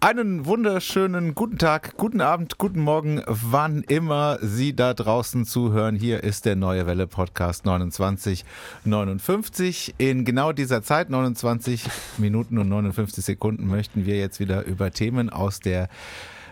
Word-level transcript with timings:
Einen 0.00 0.46
wunderschönen 0.46 1.34
guten 1.34 1.58
Tag, 1.58 1.96
guten 1.96 2.20
Abend, 2.20 2.56
guten 2.56 2.78
Morgen, 2.78 3.20
wann 3.26 3.82
immer 3.82 4.38
Sie 4.40 4.76
da 4.76 4.94
draußen 4.94 5.44
zuhören. 5.44 5.96
Hier 5.96 6.22
ist 6.22 6.44
der 6.44 6.54
Neue 6.54 6.86
Welle 6.86 7.08
Podcast 7.08 7.64
2959. 7.64 9.94
In 9.98 10.24
genau 10.24 10.52
dieser 10.52 10.84
Zeit, 10.84 11.10
29 11.10 11.82
Minuten 12.16 12.58
und 12.58 12.68
59 12.68 13.24
Sekunden, 13.24 13.66
möchten 13.66 14.06
wir 14.06 14.16
jetzt 14.16 14.38
wieder 14.38 14.64
über 14.66 14.92
Themen 14.92 15.30
aus 15.30 15.58
der 15.58 15.88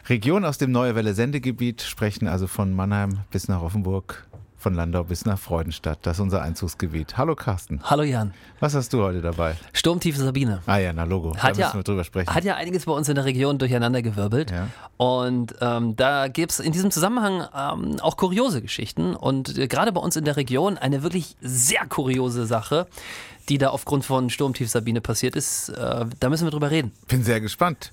Region, 0.08 0.44
aus 0.44 0.58
dem 0.58 0.72
Neue 0.72 0.96
Welle 0.96 1.14
Sendegebiet 1.14 1.82
sprechen, 1.82 2.26
also 2.26 2.48
von 2.48 2.74
Mannheim 2.74 3.20
bis 3.30 3.46
nach 3.46 3.62
Offenburg, 3.62 4.26
von 4.66 4.74
Landau 4.74 5.04
bis 5.04 5.24
nach 5.24 5.38
Freudenstadt. 5.38 6.00
Das 6.02 6.16
ist 6.16 6.20
unser 6.20 6.42
Einzugsgebiet. 6.42 7.16
Hallo 7.16 7.36
Carsten. 7.36 7.80
Hallo 7.84 8.02
Jan. 8.02 8.34
Was 8.58 8.74
hast 8.74 8.92
du 8.92 9.00
heute 9.00 9.22
dabei? 9.22 9.54
Sturmtiefe 9.72 10.20
Sabine. 10.20 10.60
Ah 10.66 10.78
ja, 10.78 10.92
na 10.92 11.04
Logo. 11.04 11.36
Hat 11.36 11.54
da 11.54 11.60
ja, 11.60 11.66
müssen 11.66 11.78
wir 11.78 11.84
drüber 11.84 12.02
sprechen. 12.02 12.34
Hat 12.34 12.42
ja 12.42 12.56
einiges 12.56 12.84
bei 12.84 12.90
uns 12.90 13.08
in 13.08 13.14
der 13.14 13.26
Region 13.26 13.58
durcheinandergewirbelt. 13.58 14.50
Ja. 14.50 14.66
Und 14.96 15.54
ähm, 15.60 15.94
da 15.94 16.26
gibt 16.26 16.50
es 16.50 16.58
in 16.58 16.72
diesem 16.72 16.90
Zusammenhang 16.90 17.46
ähm, 17.56 18.00
auch 18.00 18.16
kuriose 18.16 18.60
Geschichten. 18.60 19.14
Und 19.14 19.56
äh, 19.56 19.68
gerade 19.68 19.92
bei 19.92 20.00
uns 20.00 20.16
in 20.16 20.24
der 20.24 20.36
Region 20.36 20.78
eine 20.78 21.04
wirklich 21.04 21.36
sehr 21.40 21.86
kuriose 21.86 22.44
Sache, 22.44 22.88
die 23.48 23.58
da 23.58 23.68
aufgrund 23.68 24.04
von 24.04 24.30
Sturmtief 24.30 24.68
Sabine 24.68 25.00
passiert 25.00 25.36
ist. 25.36 25.68
Äh, 25.68 26.06
da 26.18 26.28
müssen 26.28 26.44
wir 26.44 26.50
drüber 26.50 26.72
reden. 26.72 26.90
Bin 27.06 27.22
sehr 27.22 27.40
gespannt. 27.40 27.92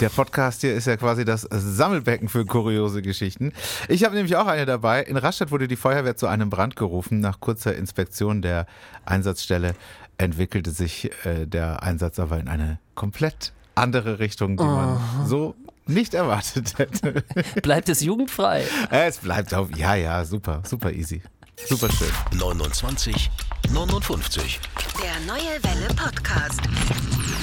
Der 0.00 0.08
Podcast 0.08 0.60
hier 0.60 0.74
ist 0.74 0.86
ja 0.86 0.96
quasi 0.96 1.24
das 1.24 1.48
Sammelbecken 1.50 2.28
für 2.28 2.44
kuriose 2.44 3.02
Geschichten. 3.02 3.52
Ich 3.88 4.04
habe 4.04 4.14
nämlich 4.14 4.36
auch 4.36 4.46
eine 4.46 4.66
dabei. 4.66 5.02
In 5.02 5.16
Rastatt 5.16 5.50
wurde 5.50 5.66
die 5.66 5.76
Feuerwehr 5.76 6.16
zu 6.16 6.26
einem 6.28 6.48
Brand 6.48 6.76
gerufen. 6.76 7.20
Nach 7.20 7.40
kurzer 7.40 7.74
Inspektion 7.74 8.40
der 8.40 8.66
Einsatzstelle 9.04 9.74
entwickelte 10.16 10.70
sich 10.70 11.10
äh, 11.24 11.46
der 11.46 11.82
Einsatz 11.82 12.18
aber 12.20 12.38
in 12.38 12.48
eine 12.48 12.78
komplett 12.94 13.52
andere 13.74 14.20
Richtung, 14.20 14.56
die 14.56 14.64
man 14.64 15.00
so 15.26 15.56
nicht 15.86 16.14
erwartet 16.14 16.78
hätte. 16.78 17.24
Bleibt 17.62 17.88
es 17.88 18.00
jugendfrei? 18.00 18.64
es 18.90 19.18
bleibt 19.18 19.54
auf. 19.54 19.76
Ja, 19.76 19.96
ja, 19.96 20.24
super, 20.24 20.62
super 20.64 20.92
easy. 20.92 21.20
Super 21.66 21.88
schön. 21.90 22.38
29, 22.38 23.30
59. 23.72 24.60
Der 25.02 25.26
Neue 25.26 25.62
Welle 25.62 25.88
Podcast. 25.94 26.60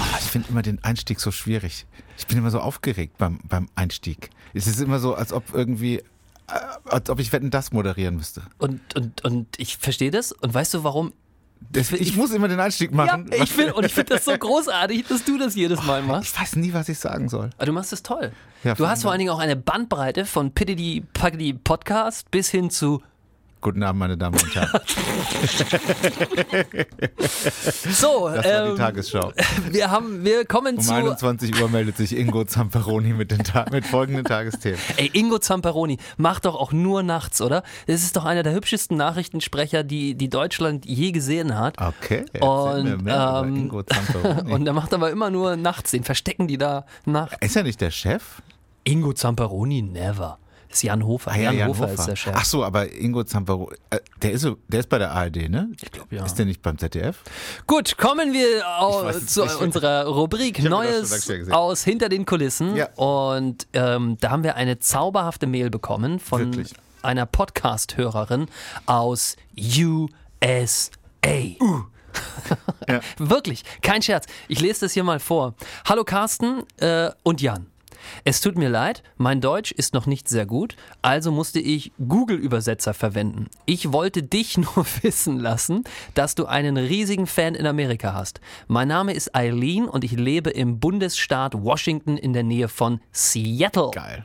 Ah, 0.01 0.17
Ich 0.19 0.25
finde 0.27 0.49
immer 0.49 0.61
den 0.61 0.83
Einstieg 0.83 1.19
so 1.19 1.31
schwierig. 1.31 1.85
Ich 2.17 2.27
bin 2.27 2.37
immer 2.37 2.51
so 2.51 2.59
aufgeregt 2.59 3.17
beim, 3.17 3.39
beim 3.47 3.69
Einstieg. 3.75 4.29
Es 4.53 4.67
ist 4.67 4.79
immer 4.79 4.99
so, 4.99 5.15
als 5.15 5.31
ob 5.33 5.53
irgendwie, 5.53 5.97
äh, 5.97 6.03
als 6.85 7.09
ob 7.09 7.19
ich 7.19 7.31
Wetten 7.31 7.49
das 7.51 7.71
moderieren 7.71 8.15
müsste. 8.15 8.41
Und, 8.57 8.95
und, 8.95 9.23
und 9.23 9.47
ich 9.59 9.77
verstehe 9.77 10.11
das. 10.11 10.31
Und 10.31 10.53
weißt 10.53 10.73
du, 10.73 10.83
warum? 10.83 11.13
Das, 11.71 11.91
ich, 11.91 12.01
ich- 12.01 12.15
muss 12.15 12.31
immer 12.31 12.47
den 12.47 12.59
Einstieg 12.59 12.89
Ja, 12.91 12.97
machen. 12.97 13.29
ich 13.31 13.51
find, 13.51 13.71
und 13.73 13.85
ich 13.85 13.93
finde 13.93 14.15
das 14.15 14.25
so 14.25 14.35
großartig, 14.35 15.05
dass 15.07 15.23
du 15.23 15.37
das 15.37 15.53
jedes 15.55 15.83
Mal 15.83 16.01
machst. 16.01 16.33
ich 16.33 16.39
weiß 16.41 16.55
nie, 16.55 16.73
was 16.73 16.89
ich 16.89 16.97
sagen 16.97 17.29
soll. 17.29 17.51
Aber 17.57 17.65
du 17.67 17.71
machst 17.71 17.93
es 17.93 18.01
toll. 18.01 18.31
Ja, 18.63 18.73
du 18.73 18.87
hast 18.87 19.03
vor 19.03 19.11
allen 19.11 19.19
Dingen 19.19 19.29
auch 19.31 19.39
eine 19.39 19.55
Bandbreite 19.55 20.25
von 20.25 20.51
Piddity 20.53 21.03
Puggity 21.13 21.53
Podcast 21.53 22.29
bis 22.31 22.49
hin 22.49 22.69
zu 22.71 23.03
Guten 23.61 23.83
Abend, 23.83 23.99
meine 23.99 24.17
Damen 24.17 24.39
und 24.39 24.55
Herren. 24.55 24.69
so. 27.91 28.27
Das 28.27 28.43
war 28.45 28.63
die 28.63 28.69
ähm, 28.71 28.75
Tagesschau. 28.75 29.31
wir 29.69 29.91
haben, 29.91 30.25
wir 30.25 30.45
kommen 30.45 30.77
Um 30.77 30.81
zu 30.81 30.91
21 30.91 31.61
Uhr 31.61 31.69
meldet 31.69 31.95
sich 31.95 32.17
Ingo 32.17 32.43
Zamperoni 32.43 33.13
mit, 33.13 33.29
den 33.29 33.43
Ta 33.43 33.67
mit 33.71 33.85
folgenden 33.85 34.25
Tagesthemen. 34.25 34.79
Ey, 34.97 35.11
Ingo 35.13 35.37
Zamperoni 35.37 35.99
macht 36.17 36.45
doch 36.45 36.55
auch 36.55 36.71
nur 36.71 37.03
nachts, 37.03 37.39
oder? 37.39 37.61
Das 37.85 38.01
ist 38.01 38.15
doch 38.15 38.25
einer 38.25 38.41
der 38.41 38.53
hübschesten 38.53 38.97
Nachrichtensprecher, 38.97 39.83
die, 39.83 40.15
die 40.15 40.29
Deutschland 40.31 40.87
je 40.87 41.11
gesehen 41.11 41.55
hat. 41.55 41.75
Okay, 41.79 42.25
Und, 42.39 43.07
ähm. 43.07 43.69
Und 44.49 44.65
der 44.65 44.73
macht 44.73 44.91
aber 44.91 45.11
immer 45.11 45.29
nur 45.29 45.55
nachts, 45.55 45.91
den 45.91 46.03
verstecken 46.03 46.47
die 46.47 46.57
da 46.57 46.85
nachts. 47.05 47.37
ist 47.41 47.55
er 47.55 47.61
nicht 47.61 47.79
der 47.79 47.91
Chef? 47.91 48.41
Ingo 48.83 49.13
Zamperoni, 49.13 49.83
never. 49.83 50.39
Das 50.71 50.77
ist 50.77 50.83
Jan 50.83 51.05
Hofer. 51.05 51.31
Ah, 51.31 51.37
ja, 51.37 51.51
Jan, 51.51 51.67
Hofer, 51.67 51.91
ist 51.91 52.05
der 52.05 52.15
Chef. 52.15 52.33
Ach 52.33 52.45
so, 52.45 52.63
aber 52.63 52.89
Ingo 52.93 53.25
Zamperoni, 53.25 53.75
äh, 53.89 53.99
der, 54.21 54.31
ist 54.31 54.47
der 54.69 54.79
ist 54.79 54.87
bei 54.87 54.99
der 54.99 55.11
ARD, 55.11 55.49
ne? 55.49 55.69
Ich 55.81 55.91
glaub, 55.91 56.09
ja. 56.13 56.25
Ist 56.25 56.35
der 56.35 56.45
nicht 56.45 56.61
beim 56.61 56.77
ZDF? 56.77 57.17
Gut, 57.67 57.97
kommen 57.97 58.31
wir 58.31 58.61
weiß 58.61 59.25
zu 59.25 59.43
unserer 59.59 60.05
Rubrik 60.05 60.63
Neues 60.63 61.29
aus 61.51 61.83
hinter 61.83 62.07
den 62.07 62.25
Kulissen. 62.25 62.77
Ja. 62.77 62.87
Und 62.95 63.67
ähm, 63.73 64.15
da 64.21 64.29
haben 64.29 64.43
wir 64.43 64.55
eine 64.55 64.79
zauberhafte 64.79 65.45
Mail 65.45 65.69
bekommen 65.69 66.19
von 66.19 66.53
Wirklich? 66.53 66.73
einer 67.01 67.25
Podcast-Hörerin 67.25 68.47
aus 68.85 69.35
USA. 69.67 70.89
Ja. 72.89 72.99
Wirklich, 73.17 73.63
kein 73.81 74.01
Scherz. 74.01 74.25
Ich 74.49 74.59
lese 74.59 74.81
das 74.81 74.91
hier 74.91 75.03
mal 75.03 75.19
vor. 75.19 75.53
Hallo 75.85 76.03
Carsten 76.03 76.63
äh, 76.77 77.09
und 77.23 77.39
Jan. 77.39 77.70
Es 78.23 78.41
tut 78.41 78.57
mir 78.57 78.69
leid, 78.69 79.03
mein 79.17 79.41
Deutsch 79.41 79.71
ist 79.71 79.93
noch 79.93 80.05
nicht 80.05 80.27
sehr 80.29 80.45
gut, 80.45 80.75
also 81.01 81.31
musste 81.31 81.59
ich 81.59 81.91
Google-Übersetzer 82.07 82.93
verwenden. 82.93 83.47
Ich 83.65 83.91
wollte 83.91 84.23
dich 84.23 84.57
nur 84.57 84.85
wissen 85.01 85.39
lassen, 85.39 85.83
dass 86.13 86.35
du 86.35 86.45
einen 86.45 86.77
riesigen 86.77 87.27
Fan 87.27 87.55
in 87.55 87.65
Amerika 87.65 88.13
hast. 88.13 88.41
Mein 88.67 88.87
Name 88.87 89.13
ist 89.13 89.35
Eileen 89.35 89.87
und 89.87 90.03
ich 90.03 90.13
lebe 90.13 90.49
im 90.49 90.79
Bundesstaat 90.79 91.53
Washington 91.55 92.17
in 92.17 92.33
der 92.33 92.43
Nähe 92.43 92.67
von 92.67 93.01
Seattle. 93.11 93.91
Geil. 93.93 94.23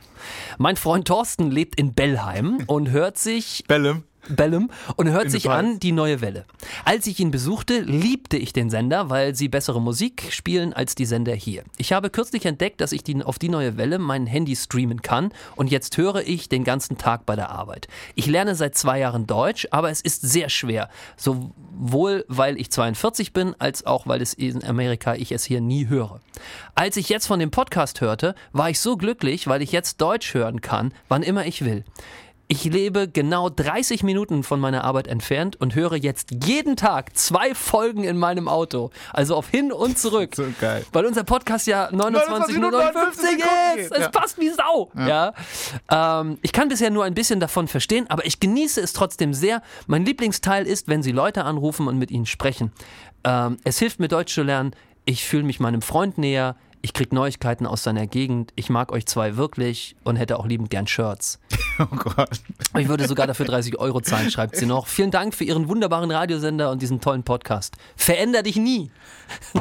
Mein 0.57 0.75
Freund 0.75 1.07
Thorsten 1.07 1.51
lebt 1.51 1.79
in 1.79 1.93
Bellheim 1.93 2.63
und 2.67 2.89
hört 2.89 3.17
sich 3.17 3.63
Bellem. 3.67 4.03
Bellum 4.29 4.69
und 4.95 5.09
hört 5.09 5.25
In 5.25 5.31
sich 5.31 5.49
an 5.49 5.79
die 5.79 5.91
neue 5.91 6.21
Welle. 6.21 6.45
Als 6.85 7.07
ich 7.07 7.19
ihn 7.19 7.31
besuchte, 7.31 7.79
liebte 7.79 8.37
ich 8.37 8.53
den 8.53 8.69
Sender, 8.69 9.09
weil 9.09 9.35
sie 9.35 9.47
bessere 9.47 9.81
Musik 9.81 10.27
spielen 10.31 10.73
als 10.73 10.95
die 10.95 11.05
Sender 11.05 11.33
hier. 11.33 11.63
Ich 11.77 11.93
habe 11.93 12.09
kürzlich 12.09 12.45
entdeckt, 12.45 12.81
dass 12.81 12.91
ich 12.91 13.03
die, 13.03 13.23
auf 13.23 13.39
die 13.39 13.49
neue 13.49 13.77
Welle 13.77 13.99
mein 13.99 14.27
Handy 14.27 14.55
streamen 14.55 15.01
kann 15.01 15.31
und 15.55 15.71
jetzt 15.71 15.97
höre 15.97 16.27
ich 16.27 16.49
den 16.49 16.63
ganzen 16.63 16.97
Tag 16.97 17.25
bei 17.25 17.35
der 17.35 17.49
Arbeit. 17.49 17.87
Ich 18.15 18.25
lerne 18.25 18.55
seit 18.55 18.75
zwei 18.75 18.99
Jahren 18.99 19.27
Deutsch, 19.27 19.67
aber 19.71 19.89
es 19.89 20.01
ist 20.01 20.21
sehr 20.21 20.49
schwer. 20.49 20.89
Sowohl 21.15 22.25
weil 22.27 22.59
ich 22.59 22.71
42 22.71 23.33
bin, 23.33 23.55
als 23.59 23.85
auch 23.85 24.07
weil 24.07 24.21
es 24.21 24.33
in 24.33 24.63
Amerika 24.63 25.15
ich 25.15 25.31
es 25.31 25.45
hier 25.45 25.61
nie 25.61 25.87
höre. 25.87 26.19
Als 26.75 26.97
ich 26.97 27.09
jetzt 27.09 27.27
von 27.27 27.39
dem 27.39 27.51
Podcast 27.51 28.01
hörte, 28.01 28.35
war 28.51 28.69
ich 28.69 28.79
so 28.79 28.97
glücklich, 28.97 29.47
weil 29.47 29.61
ich 29.61 29.71
jetzt 29.71 30.01
Deutsch 30.01 30.33
hören 30.33 30.61
kann, 30.61 30.93
wann 31.07 31.23
immer 31.23 31.45
ich 31.45 31.63
will. 31.63 31.83
Ich 32.49 32.63
lebe 32.63 33.09
genau 33.09 33.49
30 33.49 34.03
Minuten 34.03 34.41
von 34.41 34.61
meiner 34.61 34.85
Arbeit 34.85 35.07
entfernt 35.07 35.57
und 35.59 35.75
höre 35.75 35.95
jetzt 35.95 36.29
jeden 36.45 36.77
Tag 36.77 37.17
zwei 37.17 37.53
Folgen 37.53 38.05
in 38.05 38.17
meinem 38.17 38.47
Auto. 38.47 38.89
Also 39.11 39.35
auf 39.35 39.49
hin 39.49 39.73
und 39.73 39.97
zurück. 39.99 40.33
So 40.35 40.45
geil. 40.61 40.85
Weil 40.93 41.05
unser 41.05 41.25
Podcast 41.25 41.67
ja 41.67 41.89
29 41.91 42.55
Minuten 42.55 42.77
Minuten 42.77 42.93
59 42.93 43.21
59 43.23 43.43
Sekunden 43.43 43.79
ist. 43.79 43.91
Es 43.91 43.99
Ja. 43.99 44.09
passt 44.09 44.39
wie 44.39 44.49
Sau. 44.49 44.91
Ja. 44.95 45.33
Ähm, 45.91 46.37
ich 46.41 46.53
kann 46.53 46.69
bisher 46.69 46.89
nur 46.89 47.03
ein 47.03 47.13
bisschen 47.13 47.41
davon 47.41 47.67
verstehen, 47.67 48.05
aber 48.09 48.25
ich 48.25 48.39
genieße 48.39 48.79
es 48.79 48.93
trotzdem 48.93 49.33
sehr. 49.33 49.61
Mein 49.87 50.05
Lieblingsteil 50.05 50.65
ist, 50.67 50.87
wenn 50.87 51.03
Sie 51.03 51.11
Leute 51.11 51.43
anrufen 51.43 51.87
und 51.89 51.97
mit 51.97 52.11
ihnen 52.11 52.25
sprechen. 52.25 52.71
Ähm, 53.25 53.57
es 53.65 53.77
hilft 53.79 53.99
mir 53.99 54.07
Deutsch 54.07 54.33
zu 54.33 54.43
lernen. 54.43 54.71
Ich 55.03 55.25
fühle 55.25 55.43
mich 55.43 55.59
meinem 55.59 55.81
Freund 55.81 56.17
näher. 56.17 56.55
Ich 56.87 56.93
krieg 56.93 57.11
Neuigkeiten 57.11 57.65
aus 57.65 57.83
seiner 57.83 58.07
Gegend. 58.07 58.53
Ich 58.55 58.69
mag 58.69 58.93
euch 58.93 59.05
zwei 59.07 59.35
wirklich 59.35 59.97
und 60.05 60.15
hätte 60.15 60.39
auch 60.39 60.45
liebend 60.45 60.69
gern 60.69 60.87
Shirts. 60.87 61.37
Oh 61.79 61.85
Gott. 61.95 62.41
Ich 62.75 62.87
würde 62.87 63.07
sogar 63.07 63.27
dafür 63.27 63.45
30 63.45 63.77
Euro 63.77 64.01
zahlen, 64.01 64.31
schreibt 64.31 64.55
sie 64.55 64.65
noch. 64.65 64.87
Vielen 64.87 65.11
Dank 65.11 65.35
für 65.35 65.43
Ihren 65.43 65.67
wunderbaren 65.67 66.09
Radiosender 66.09 66.71
und 66.71 66.81
diesen 66.81 67.01
tollen 67.01 67.21
Podcast. 67.21 67.75
Veränder 67.95 68.41
dich 68.41 68.55
nie. 68.55 68.89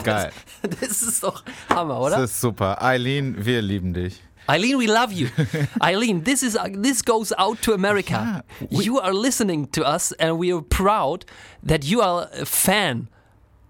Geil. 0.02 0.32
Das 0.80 1.02
ist 1.02 1.22
doch 1.22 1.44
Hammer, 1.68 2.00
oder? 2.00 2.16
Das 2.16 2.30
ist 2.30 2.40
super. 2.40 2.80
Eileen, 2.80 3.44
wir 3.44 3.60
lieben 3.60 3.92
dich. 3.92 4.22
Eileen, 4.46 4.78
we 4.78 4.86
love 4.86 5.12
you. 5.12 5.28
Eileen, 5.80 6.24
this 6.24 6.42
is 6.42 6.56
this 6.82 7.04
goes 7.04 7.36
out 7.36 7.60
to 7.60 7.74
America. 7.74 8.42
you 8.70 8.98
are 8.98 9.12
listening 9.12 9.70
to 9.72 9.82
us, 9.82 10.12
and 10.14 10.40
we 10.40 10.54
are 10.54 10.62
proud 10.62 11.26
that 11.66 11.84
you 11.84 12.00
are 12.00 12.30
a 12.40 12.46
fan 12.46 13.08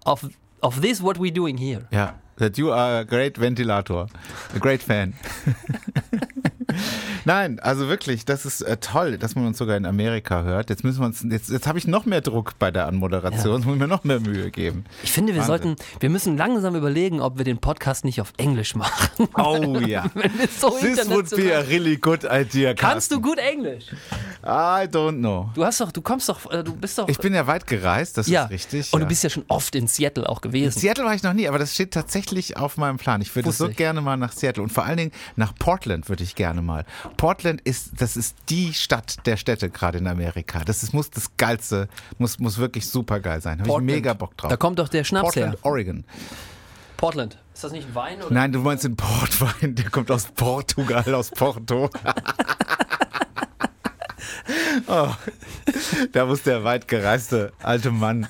of 0.05 0.29
of 0.61 0.79
this 0.79 1.01
what 1.01 1.17
we're 1.17 1.33
doing 1.33 1.57
here. 1.57 1.85
Ja. 1.91 2.13
That 2.37 2.57
you 2.57 2.71
are 2.71 2.99
a 2.99 3.03
great 3.03 3.39
Ventilator. 3.39 4.07
A 4.55 4.59
great 4.59 4.83
fan. 4.83 5.13
Nein, 7.25 7.59
also 7.59 7.87
wirklich, 7.87 8.25
das 8.25 8.45
ist 8.45 8.61
äh, 8.61 8.77
toll, 8.77 9.17
dass 9.17 9.35
man 9.35 9.47
uns 9.47 9.57
sogar 9.57 9.75
in 9.77 9.85
Amerika 9.85 10.43
hört. 10.43 10.69
Jetzt 10.69 10.83
müssen 10.83 10.99
wir 10.99 11.07
uns, 11.07 11.25
jetzt, 11.29 11.49
jetzt 11.49 11.67
habe 11.67 11.77
ich 11.77 11.87
noch 11.87 12.05
mehr 12.05 12.21
Druck 12.21 12.59
bei 12.59 12.71
der 12.71 12.87
Anmoderation, 12.87 13.55
jetzt 13.55 13.65
muss 13.65 13.75
ich 13.75 13.79
mir 13.81 13.87
noch 13.87 14.03
mehr 14.03 14.19
Mühe 14.19 14.51
geben. 14.51 14.85
Ich 15.03 15.11
finde, 15.11 15.33
wir 15.33 15.41
Wahnsinn. 15.47 15.75
sollten, 15.75 15.75
wir 15.99 16.09
müssen 16.09 16.37
langsam 16.37 16.75
überlegen, 16.75 17.21
ob 17.21 17.37
wir 17.37 17.45
den 17.45 17.57
Podcast 17.57 18.05
nicht 18.05 18.21
auf 18.21 18.33
Englisch 18.37 18.75
machen. 18.75 19.27
Oh 19.35 19.79
ja. 19.79 20.05
So 20.59 20.69
This 20.69 21.09
would 21.09 21.29
be 21.35 21.55
a 21.55 21.61
really 21.61 21.97
good 21.97 22.23
idea. 22.23 22.73
Kannst 22.73 23.11
du 23.11 23.19
Carsten. 23.19 23.21
gut 23.21 23.37
Englisch? 23.39 23.85
I 24.49 24.87
don't 24.87 25.17
know. 25.17 25.49
Du 25.55 25.65
hast 25.65 25.81
doch, 25.81 25.91
du 25.91 26.01
kommst 26.01 26.29
doch, 26.29 26.49
äh, 26.49 26.63
du 26.63 26.73
bist 26.73 26.97
doch. 26.97 27.09
Ich 27.09 27.17
bin 27.17 27.33
ja 27.33 27.47
weit 27.47 27.67
gereist, 27.67 28.17
das 28.17 28.27
ja, 28.27 28.45
ist 28.45 28.51
richtig. 28.51 28.93
Und 28.93 29.01
ja. 29.01 29.05
du 29.05 29.09
bist 29.09 29.21
ja 29.25 29.29
schon 29.29 29.43
oft 29.49 29.75
in 29.75 29.87
Seattle 29.87 30.29
auch 30.29 30.41
in 30.41 30.51
gewesen. 30.51 30.79
Seattle 30.79 31.03
war 31.03 31.13
ich 31.13 31.21
noch 31.21 31.33
nie, 31.33 31.49
aber 31.49 31.59
das 31.59 31.73
steht 31.73 31.93
tatsächlich 31.93 32.55
auf 32.55 32.77
meinem 32.77 32.95
Plan. 32.95 33.19
Ich 33.21 33.35
würde 33.35 33.51
so 33.51 33.67
ich. 33.67 33.75
gerne 33.75 33.99
mal 33.99 34.15
nach 34.15 34.31
Seattle 34.31 34.63
und 34.63 34.71
vor 34.71 34.85
allen 34.85 34.95
Dingen 34.95 35.11
nach 35.35 35.53
Portland 35.53 36.07
würde 36.07 36.23
ich 36.23 36.35
gerne 36.35 36.61
mal. 36.61 36.85
Portland 37.17 37.59
ist, 37.61 37.99
das 37.99 38.15
ist 38.15 38.37
die 38.47 38.73
Stadt 38.73 39.17
der 39.25 39.35
Städte 39.35 39.69
gerade 39.69 39.97
in 39.97 40.07
Amerika. 40.07 40.63
Das 40.63 40.81
ist, 40.81 40.93
muss 40.93 41.09
das 41.09 41.35
geilste, 41.35 41.89
muss, 42.17 42.39
muss 42.39 42.57
wirklich 42.57 42.87
super 42.87 43.19
geil 43.19 43.41
sein. 43.41 43.59
Habe 43.59 43.69
ich 43.69 43.77
mega 43.79 44.13
Bock 44.13 44.37
drauf. 44.37 44.49
Da 44.49 44.55
kommt 44.55 44.79
doch 44.79 44.87
der 44.87 45.03
Schnaps 45.03 45.23
Portland, 45.25 45.55
her. 45.55 45.59
Oregon. 45.63 46.05
Portland. 46.95 47.37
Ist 47.53 47.65
das 47.65 47.73
nicht 47.73 47.89
ein 47.89 47.95
Wein? 47.95 48.21
Oder? 48.21 48.33
Nein, 48.33 48.53
du 48.53 48.59
meinst 48.59 48.85
den 48.85 48.95
Portwein, 48.95 49.75
der 49.75 49.89
kommt 49.89 50.09
aus 50.09 50.27
Portugal, 50.33 51.13
aus 51.13 51.31
Porto. 51.31 51.89
oh, 54.87 55.09
da 56.11 56.25
muss 56.25 56.43
der 56.43 56.63
weit 56.63 56.87
gereiste 56.87 57.51
alte 57.61 57.91
Mann 57.91 58.27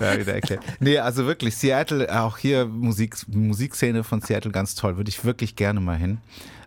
ja, 0.00 0.18
wieder 0.18 0.34
erklären. 0.34 0.62
Nee, 0.80 0.98
also 0.98 1.26
wirklich, 1.26 1.56
Seattle, 1.56 2.08
auch 2.20 2.38
hier 2.38 2.66
Musik, 2.66 3.16
Musikszene 3.28 4.04
von 4.04 4.20
Seattle 4.20 4.50
ganz 4.52 4.74
toll. 4.74 4.96
Würde 4.96 5.08
ich 5.08 5.24
wirklich 5.24 5.56
gerne 5.56 5.80
mal 5.80 5.96
hin. 5.96 6.18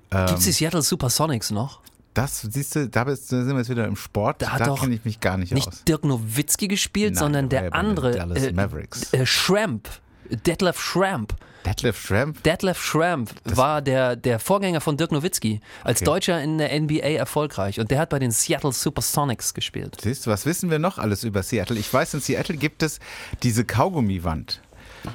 Gibt 0.10 0.40
es 0.40 0.46
die 0.46 0.52
Seattle 0.52 0.82
Supersonics 0.82 1.52
noch? 1.52 1.82
Das, 2.18 2.42
siehst 2.42 2.76
du, 2.76 2.90
da 2.90 3.06
sind 3.16 3.48
wir 3.48 3.58
jetzt 3.58 3.70
wieder 3.70 3.86
im 3.86 3.96
Sport. 3.96 4.42
Da 4.42 4.58
Da, 4.58 4.74
kenne 4.74 4.96
ich 4.96 5.06
mich 5.06 5.20
gar 5.20 5.38
nicht, 5.38 5.54
Nicht 5.54 5.68
aus. 5.68 5.84
Dirk 5.84 6.04
Nowitzki 6.04 6.68
gespielt, 6.68 7.14
Nein, 7.14 7.20
sondern 7.20 7.50
der 7.50 7.76
andere. 7.76 8.12
Dallas 8.12 8.42
äh, 8.42 8.54
Mavericks. 8.54 9.14
Äh, 9.14 9.28
Schramp. 9.28 9.88
Detlef 10.30 10.80
Schramp. 10.80 11.36
Detlef 11.66 12.00
Schramp? 12.00 12.42
Detlef 12.44 12.82
Schramp 12.82 13.32
war 13.44 13.82
der, 13.82 14.16
der 14.16 14.40
Vorgänger 14.40 14.80
von 14.80 14.96
Dirk 14.96 15.12
Nowitzki. 15.12 15.60
Als 15.84 15.98
Okay. 16.00 16.06
Deutscher 16.06 16.42
in 16.42 16.58
der 16.58 16.80
NBA 16.80 17.18
erfolgreich. 17.18 17.80
Und 17.80 17.92
der 17.92 18.00
hat 18.00 18.10
bei 18.10 18.20
den 18.20 18.32
Seattle 18.32 18.72
Supersonics 18.72 19.54
gespielt. 19.54 19.98
Siehst 20.02 20.26
du, 20.26 20.30
was 20.32 20.46
wissen 20.46 20.70
wir 20.70 20.80
noch 20.80 20.98
alles 20.98 21.24
über 21.24 21.44
Seattle? 21.44 21.78
Ich 21.78 21.92
weiß, 21.94 22.14
in 22.14 22.22
Seattle 22.22 22.56
gibt 22.58 22.84
es 22.84 23.00
diese 23.44 23.66
Kaugummiwand. 23.66 24.62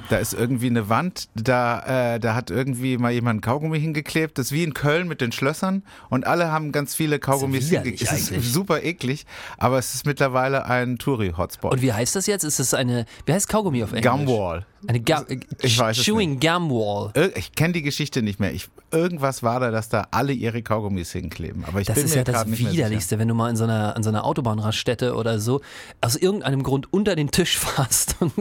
Da 0.09 0.17
ist 0.17 0.33
irgendwie 0.33 0.67
eine 0.67 0.89
Wand, 0.89 1.27
da, 1.35 2.15
äh, 2.15 2.19
da 2.19 2.33
hat 2.33 2.49
irgendwie 2.49 2.97
mal 2.97 3.11
jemand 3.11 3.41
Kaugummi 3.43 3.79
hingeklebt. 3.79 4.37
Das 4.37 4.47
ist 4.47 4.51
wie 4.51 4.63
in 4.63 4.73
Köln 4.73 5.07
mit 5.07 5.21
den 5.21 5.31
Schlössern 5.31 5.83
und 6.09 6.25
alle 6.25 6.51
haben 6.51 6.71
ganz 6.71 6.95
viele 6.95 7.19
Kaugummis 7.19 7.69
hingeklebt. 7.69 8.01
Es 8.01 8.31
ist 8.31 8.53
super 8.53 8.81
eklig, 8.83 9.25
aber 9.57 9.77
es 9.77 9.93
ist 9.93 10.05
mittlerweile 10.07 10.65
ein 10.65 10.97
Touri-Hotspot. 10.97 11.73
Und 11.73 11.81
wie 11.81 11.93
heißt 11.93 12.15
das 12.15 12.25
jetzt? 12.27 12.43
Ist 12.43 12.59
es 12.59 12.73
eine, 12.73 13.05
wie 13.25 13.33
heißt 13.33 13.49
Kaugummi 13.49 13.83
auf 13.83 13.93
Englisch? 13.93 14.11
Gumwall. 14.11 14.65
Eine 14.87 15.01
Ga 15.01 15.25
Ich 15.61 15.77
weiß 15.77 15.97
Chewing 15.97 16.39
Gum 16.39 16.69
Wall. 16.69 17.11
Ich 17.35 17.53
kenne 17.53 17.73
die 17.73 17.81
Geschichte 17.81 18.21
nicht 18.21 18.39
mehr. 18.39 18.53
Ich, 18.53 18.69
irgendwas 18.91 19.43
war 19.43 19.59
da, 19.59 19.71
dass 19.71 19.89
da 19.89 20.07
alle 20.11 20.33
ihre 20.33 20.61
Kaugummis 20.61 21.11
hinkleben. 21.11 21.65
Aber 21.65 21.81
ich 21.81 21.87
Das 21.87 21.95
bin 21.95 22.05
ist 22.05 22.11
mir 22.11 22.17
ja 22.17 22.23
das. 22.23 22.47
Widerlichste, 22.47 23.19
wenn 23.19 23.27
du 23.27 23.33
mal 23.33 23.49
in 23.49 23.55
so 23.55 23.63
einer, 23.63 23.95
an 23.95 24.03
so 24.03 24.09
einer 24.09 24.25
Autobahnraststätte 24.25 25.15
oder 25.15 25.39
so 25.39 25.61
aus 26.01 26.15
irgendeinem 26.15 26.63
Grund 26.63 26.91
unter 26.91 27.15
den 27.15 27.31
Tisch. 27.31 27.59
Und, 28.19 28.31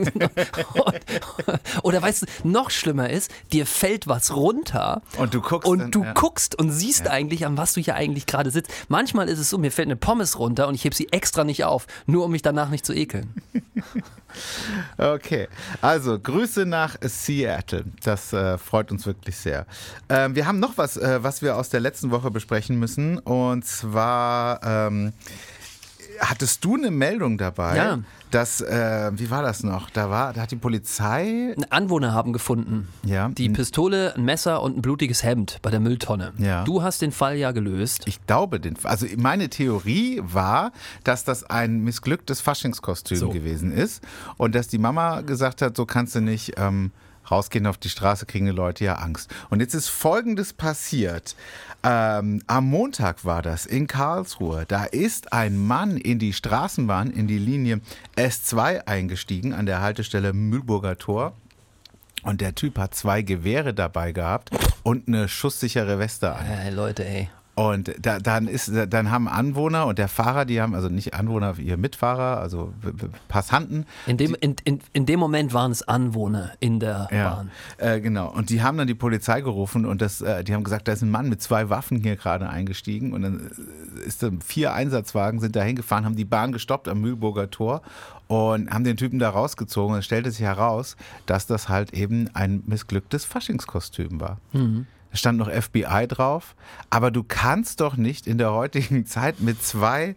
oder 1.83 2.03
weißt 2.03 2.23
du, 2.23 2.49
noch 2.49 2.71
schlimmer 2.71 3.11
ist, 3.11 3.31
dir 3.53 3.67
fällt 3.67 4.07
was 4.09 4.35
runter 4.35 5.03
Und 5.19 5.35
du 5.35 5.41
guckst 5.41 5.69
und 5.69 5.79
dann, 5.79 5.91
du 5.91 6.05
ja. 6.05 6.13
guckst 6.13 6.59
und 6.59 6.71
siehst 6.71 7.09
eigentlich, 7.09 7.47
an 7.47 7.57
was 7.57 7.75
du 7.75 7.81
hier 7.81 7.95
eigentlich 7.95 8.27
gerade 8.27 8.51
sitzt. 8.51 8.71
Manchmal 8.89 9.29
ist 9.29 9.39
es 9.39 9.51
so, 9.51 9.59
mir 9.59 9.71
fällt 9.71 9.89
eine 9.89 9.97
Pommes 9.97 10.39
runter 10.39 10.69
und 10.69 10.75
ich 10.75 10.85
heb 10.85 10.95
sie 10.95 11.09
extra 11.13 11.45
nicht 11.45 11.65
auf, 11.65 11.87
nur 12.07 12.25
um 12.25 12.33
mich 12.33 12.43
danach 12.43 12.69
nicht 12.71 12.85
zu 12.87 12.93
ekeln. 12.95 13.35
Okay, 14.99 15.49
also 15.81 16.19
Grüße 16.19 16.67
nach 16.67 16.97
Seattle. 17.03 17.85
Das 18.03 18.33
äh, 18.33 18.59
freut 18.59 18.91
uns 18.91 19.07
wirklich 19.07 19.37
sehr. 19.37 19.67
Ähm, 20.09 20.35
wir 20.35 20.47
haben 20.47 20.61
noch 20.61 20.79
was, 20.79 20.97
äh, 20.97 21.23
was 21.23 21.43
wir 21.43 21.57
aus 21.57 21.69
der 21.69 21.81
letzten 21.81 22.11
Woche 22.11 22.31
besprechen 22.31 22.79
müssen. 22.79 23.19
Und 23.19 23.65
zwar 23.65 24.61
ähm, 24.63 25.13
hattest 26.23 26.65
du 26.65 26.77
eine 26.77 26.91
Meldung 26.93 27.37
dabei, 27.37 27.77
Ja. 27.77 27.99
dass, 28.31 28.61
äh, 28.61 29.11
wie 29.15 29.29
war 29.31 29.43
das 29.43 29.63
noch? 29.65 29.91
Da 29.91 30.09
war, 30.09 30.33
da 30.33 30.43
hat 30.43 30.51
die 30.53 30.57
Polizei, 30.57 31.55
Anwohner 31.71 32.13
haben 32.13 32.33
gefunden. 32.33 32.89
ja, 33.05 33.29
Die 33.29 33.49
Pistole, 33.49 34.15
ein 34.15 34.25
Messer 34.25 34.63
und 34.63 34.79
ein 34.79 34.83
blutiges 34.83 35.23
Hemd 35.25 35.59
bei 35.63 35.71
der 35.71 35.81
Mülltonne. 35.81 36.33
Ja. 36.39 36.65
Du 36.65 36.83
hast 36.83 37.03
den 37.03 37.13
Fall 37.13 37.37
ja 37.37 37.51
gelöst. 37.51 38.03
ich 38.07 38.25
glaube, 38.27 38.61
den, 38.61 38.77
also 38.85 39.07
meine 39.17 39.49
Theorie 39.49 40.21
war, 40.23 40.73
dass 41.05 41.25
das 41.25 41.45
ein 41.45 41.81
missglücktes 41.81 42.41
Faschingskostüm 42.41 43.19
So. 43.19 43.29
gewesen 43.31 43.73
ist 43.73 44.03
und 44.37 44.55
dass 44.55 44.69
die 44.69 44.79
Mama 44.79 45.23
gesagt 45.23 45.61
hat, 45.61 45.77
so 45.77 45.87
kannst 45.87 46.15
du 46.15 46.21
nicht 46.21 46.53
ähm, 46.57 46.93
rausgehen 47.33 47.67
auf 47.67 47.79
die 47.79 47.89
Straße, 47.89 48.27
kriegen 48.27 48.47
die 48.47 48.53
Leute 48.53 48.85
ja 48.85 48.95
Angst. 48.97 49.31
Und 49.51 49.61
jetzt 49.61 49.75
ist 49.75 49.89
Folgendes 49.89 50.53
passiert. 50.53 51.35
Ähm, 51.83 52.43
am 52.47 52.67
Montag 52.67 53.25
war 53.25 53.43
das 53.43 53.67
in 53.67 53.87
Karlsruhe. 53.89 54.65
Da 54.69 54.85
ist 54.85 55.33
ein 55.33 55.59
Mann 55.59 55.97
in 55.97 56.19
die 56.19 56.33
Straßenbahn, 56.33 57.11
in 57.11 57.27
die 57.27 57.39
Linie 57.39 57.81
S2 58.17 58.87
eingestiegen 58.87 59.53
an 59.53 59.67
der 59.67 59.81
Haltestelle 59.81 60.33
Mühlburger 60.33 60.99
Tor. 60.99 61.33
Und 62.23 62.41
der 62.41 62.55
Typ 62.55 62.79
hat 62.79 62.95
zwei 62.95 63.23
Gewehre 63.23 63.75
dabei 63.75 64.13
gehabt 64.13 64.51
und 64.85 65.09
eine 65.09 65.29
schusssichere 65.29 65.99
Weste 65.99 66.33
an. 66.33 66.47
Äh, 66.47 66.71
Leute, 66.71 67.05
ey. 67.05 67.29
Und 67.55 67.95
da, 68.01 68.19
dann 68.19 68.49
ist, 68.49 68.73
dann 68.89 69.11
haben 69.11 69.29
Anwohner 69.29 69.87
und 69.87 69.99
der 69.99 70.09
Fahrer, 70.09 70.47
die 70.47 70.63
haben 70.63 70.75
also 70.75 70.89
nicht 70.89 71.13
Anwohner, 71.13 71.59
ihr 71.59 71.77
Mitfahrer, 71.77 72.39
also 72.41 72.73
Passanten. 73.29 73.85
In 74.07 74.17
dem, 74.17 74.35
in, 74.41 74.57
in, 74.65 74.81
in 74.95 75.05
dem 75.05 75.21
Moment 75.21 75.53
waren 75.53 75.71
es 75.71 75.87
Anwohner 75.87 76.53
in 76.61 76.81
der 76.81 77.09
Ja, 77.13 77.29
Bahn. 77.35 77.51
äh, 77.77 78.01
genau. 78.01 78.31
Und 78.31 78.49
die 78.49 78.63
haben 78.63 78.79
dann 78.79 78.87
die 78.87 78.95
Polizei 78.95 79.43
gerufen 79.43 79.85
und 79.85 80.01
das, 80.01 80.23
äh, 80.23 80.45
die 80.45 80.55
haben 80.55 80.65
gesagt, 80.65 80.89
da 80.89 80.93
ist 80.93 81.03
ein 81.03 81.11
Mann 81.11 81.29
mit 81.29 81.43
zwei 81.43 81.69
Waffen 81.69 81.99
hier 81.99 82.17
gerade 82.17 82.49
eingestiegen 82.49 83.13
und 83.13 83.21
dann 83.21 83.51
äh, 84.03 84.07
ist 84.07 84.23
da 84.23 84.31
vier 84.43 84.73
Einsatzwagen 84.73 85.39
sind 85.41 85.55
da 85.55 85.63
hingefahren, 85.63 86.07
haben 86.07 86.17
die 86.17 86.25
Bahn 86.25 86.53
gestoppt 86.53 86.89
am 86.89 87.03
Mühlburger 87.03 87.51
Tor 87.51 87.83
und 88.29 88.71
haben 88.71 88.85
den 88.85 88.97
Typen 88.97 89.19
da 89.19 89.29
rausgezogen. 89.29 89.93
Und 89.93 89.99
es 89.99 90.07
stellte 90.07 90.31
sich 90.31 90.41
heraus, 90.41 90.97
dass 91.27 91.47
das 91.47 91.69
halt 91.69 91.93
eben 91.93 92.31
ein 92.33 92.63
missglücktes 92.67 93.27
Faschingskostüm 93.27 94.21
war. 94.23 94.39
Da 95.13 95.17
stand 95.19 95.39
noch 95.39 95.51
FBI 95.51 96.07
drauf, 96.09 96.55
aber 96.91 97.11
du 97.11 97.23
kannst 97.23 97.81
doch 97.81 97.97
nicht 97.97 98.27
in 98.27 98.39
der 98.39 98.53
heutigen 98.53 99.07
Zeit 99.07 99.41
mit 99.41 99.63
zwei, 99.63 100.17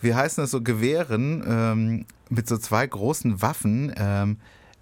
wie 0.00 0.14
heißen 0.14 0.42
das 0.44 0.50
so, 0.52 0.60
Gewehren, 0.62 1.42
ähm, 1.48 2.06
mit 2.28 2.46
so 2.48 2.56
zwei 2.58 2.86
großen 2.86 3.42
Waffen 3.42 3.92
ähm, 3.96 4.36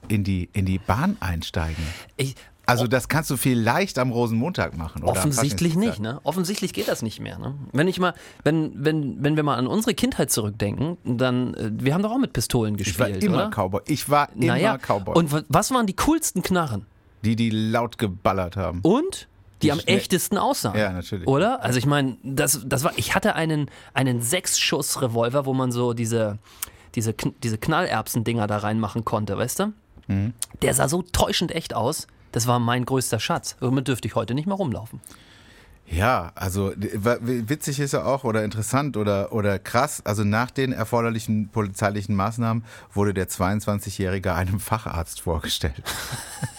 in, 0.08 0.24
die, 0.24 0.48
in 0.52 0.66
die 0.66 0.78
Bahn 0.78 1.16
einsteigen. 1.20 1.84
Ich, 2.16 2.34
Also 2.66 2.88
das 2.88 3.08
kannst 3.08 3.30
du 3.30 3.36
vielleicht 3.36 3.98
am 4.00 4.10
Rosenmontag 4.10 4.76
machen. 4.76 5.02
Oder 5.04 5.12
offensichtlich 5.12 5.76
nicht, 5.76 6.00
ne? 6.00 6.20
Offensichtlich 6.24 6.72
geht 6.72 6.88
das 6.88 7.02
nicht 7.02 7.20
mehr, 7.20 7.38
ne? 7.38 7.54
Wenn 7.72 7.86
ich 7.86 8.00
mal, 8.00 8.14
wenn, 8.42 8.72
wenn, 8.84 9.22
wenn 9.22 9.36
wir 9.36 9.42
mal 9.44 9.56
an 9.56 9.68
unsere 9.68 9.94
Kindheit 9.94 10.30
zurückdenken, 10.32 10.96
dann, 11.04 11.54
äh, 11.54 11.70
wir 11.72 11.94
haben 11.94 12.02
doch 12.02 12.10
auch 12.12 12.18
mit 12.18 12.32
Pistolen 12.32 12.76
Ich 12.80 12.98
war 12.98 13.06
gespielt, 13.06 13.22
immer 13.24 13.46
oder? 13.46 13.50
Cowboy. 13.50 13.82
Ich 13.86 14.08
war 14.10 14.28
immer 14.34 14.46
naja, 14.46 14.76
Cowboy. 14.78 15.14
und 15.16 15.30
wa- 15.30 15.42
was 15.48 15.70
waren 15.70 15.86
die 15.86 15.94
coolsten 15.96 16.42
Knarren? 16.42 16.86
die, 17.24 17.36
die 17.36 17.50
laut 17.50 17.98
geballert 17.98 18.56
haben. 18.56 18.80
Und 18.82 19.28
die, 19.62 19.68
Die 19.68 19.72
am 19.72 19.80
echtesten 19.80 20.38
aussahen. 20.38 20.78
Ja, 20.78 20.92
natürlich. 20.92 21.26
Oder? 21.26 21.62
Also 21.62 21.78
ich 21.78 21.86
meine, 21.86 22.16
das, 22.22 22.62
das 22.64 22.84
war, 22.84 22.92
ich 22.96 23.14
hatte 23.14 23.34
einen, 23.34 23.70
einen 23.94 24.20
Sechs-Schuss-Revolver, 24.20 25.46
wo 25.46 25.54
man 25.54 25.72
so 25.72 25.92
diese, 25.92 26.38
diese, 26.94 27.14
diese 27.42 27.58
Knallerbsen-Dinger 27.58 28.46
da 28.46 28.58
reinmachen 28.58 29.04
konnte, 29.04 29.36
weißt 29.38 29.60
du? 29.60 29.72
Mhm. 30.08 30.34
Der 30.62 30.74
sah 30.74 30.88
so 30.88 31.02
täuschend 31.02 31.52
echt 31.52 31.74
aus. 31.74 32.06
Das 32.32 32.46
war 32.46 32.58
mein 32.58 32.84
größter 32.84 33.20
Schatz. 33.20 33.56
Damit 33.60 33.88
dürfte 33.88 34.08
ich 34.08 34.14
heute 34.14 34.34
nicht 34.34 34.46
mehr 34.46 34.56
rumlaufen. 34.56 35.00
Ja, 35.86 36.32
also 36.36 36.72
witzig 36.76 37.78
ist 37.78 37.92
ja 37.92 38.04
auch 38.04 38.24
oder 38.24 38.44
interessant 38.44 38.96
oder, 38.96 39.30
oder 39.32 39.58
krass, 39.58 40.00
also 40.06 40.24
nach 40.24 40.50
den 40.50 40.72
erforderlichen 40.72 41.48
polizeilichen 41.50 42.14
Maßnahmen 42.14 42.64
wurde 42.94 43.12
der 43.12 43.28
22-Jährige 43.28 44.32
einem 44.32 44.58
Facharzt 44.58 45.20
vorgestellt. 45.20 45.82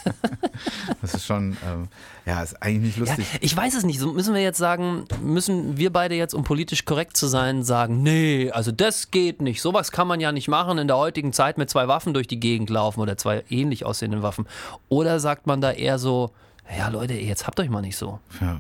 das 1.01 1.15
ist 1.15 1.25
schon, 1.25 1.58
ähm, 1.68 1.88
ja, 2.27 2.44
ist 2.44 2.62
eigentlich 2.62 2.98
nicht 2.98 3.08
Ja, 3.08 3.15
lustig. 3.15 3.39
ich 3.42 3.58
weiß 3.58 3.74
es 3.74 3.84
nicht. 3.84 4.00
So 4.00 4.13
müssen 4.13 4.36
wir 4.36 4.42
jetzt 4.42 4.60
sagen, 4.60 5.06
müssen 5.24 5.77
wir 5.77 5.92
beide 5.92 6.13
jetzt, 6.13 6.36
um 6.36 6.44
politisch 6.44 6.86
korrekt 6.86 7.18
zu 7.18 7.25
sein, 7.25 7.63
sagen, 7.63 8.03
nee, 8.03 8.51
also 8.51 8.72
das 8.72 9.10
geht 9.10 9.42
nicht. 9.42 9.62
Sowas 9.63 9.92
kann 9.92 10.08
man 10.08 10.20
ja 10.20 10.32
nicht 10.32 10.48
machen 10.48 10.77
in 10.77 10.88
der 10.88 10.98
heutigen 10.98 11.34
Zeit 11.34 11.58
mit 11.58 11.72
zwei 11.72 11.88
Waffen 11.88 12.13
durch 12.13 12.27
die 12.27 12.39
Gegend 12.39 12.70
laufen 12.70 13.00
oder 13.00 13.18
zwei 13.18 13.44
ähnlich 13.50 13.84
aussehenden 13.84 14.22
Waffen. 14.22 14.46
Oder 14.89 15.20
sagt 15.20 15.48
man 15.48 15.60
da 15.60 15.72
eher 15.72 15.98
so, 15.98 16.32
ja 16.77 16.89
Leute, 16.89 17.13
jetzt 17.15 17.48
habt 17.48 17.60
euch 17.60 17.70
mal 17.70 17.82
nicht 17.82 17.98
so. 17.98 18.20
Ja. 18.39 18.60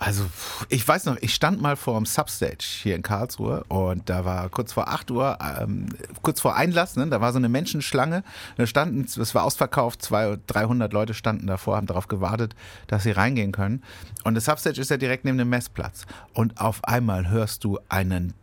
Also, 0.00 0.24
ich 0.68 0.86
weiß 0.86 1.06
noch, 1.06 1.16
ich 1.20 1.34
stand 1.34 1.60
mal 1.60 1.74
vor 1.74 1.96
dem 1.96 2.06
Substage 2.06 2.62
hier 2.62 2.94
in 2.94 3.02
Karlsruhe 3.02 3.64
und 3.66 4.08
da 4.08 4.24
war 4.24 4.48
kurz 4.48 4.72
vor 4.72 4.86
8 4.86 5.10
Uhr, 5.10 5.36
ähm, 5.60 5.88
kurz 6.22 6.40
vor 6.40 6.54
Einlass, 6.54 6.94
ne, 6.94 7.08
da 7.08 7.20
war 7.20 7.32
so 7.32 7.38
eine 7.38 7.48
Menschenschlange. 7.48 8.22
Da 8.56 8.66
standen, 8.68 9.00
es 9.00 9.34
war 9.34 9.42
ausverkauft, 9.42 10.00
200, 10.02 10.40
300 10.46 10.92
Leute 10.92 11.14
standen 11.14 11.48
davor, 11.48 11.76
haben 11.76 11.88
darauf 11.88 12.06
gewartet, 12.06 12.54
dass 12.86 13.02
sie 13.02 13.10
reingehen 13.10 13.50
können. 13.50 13.82
Und 14.22 14.36
das 14.36 14.44
Substage 14.44 14.80
ist 14.80 14.90
ja 14.90 14.98
direkt 14.98 15.24
neben 15.24 15.36
dem 15.36 15.48
Messplatz. 15.48 16.06
Und 16.32 16.60
auf 16.60 16.84
einmal 16.84 17.28
hörst 17.28 17.64
du 17.64 17.80
einen 17.88 18.34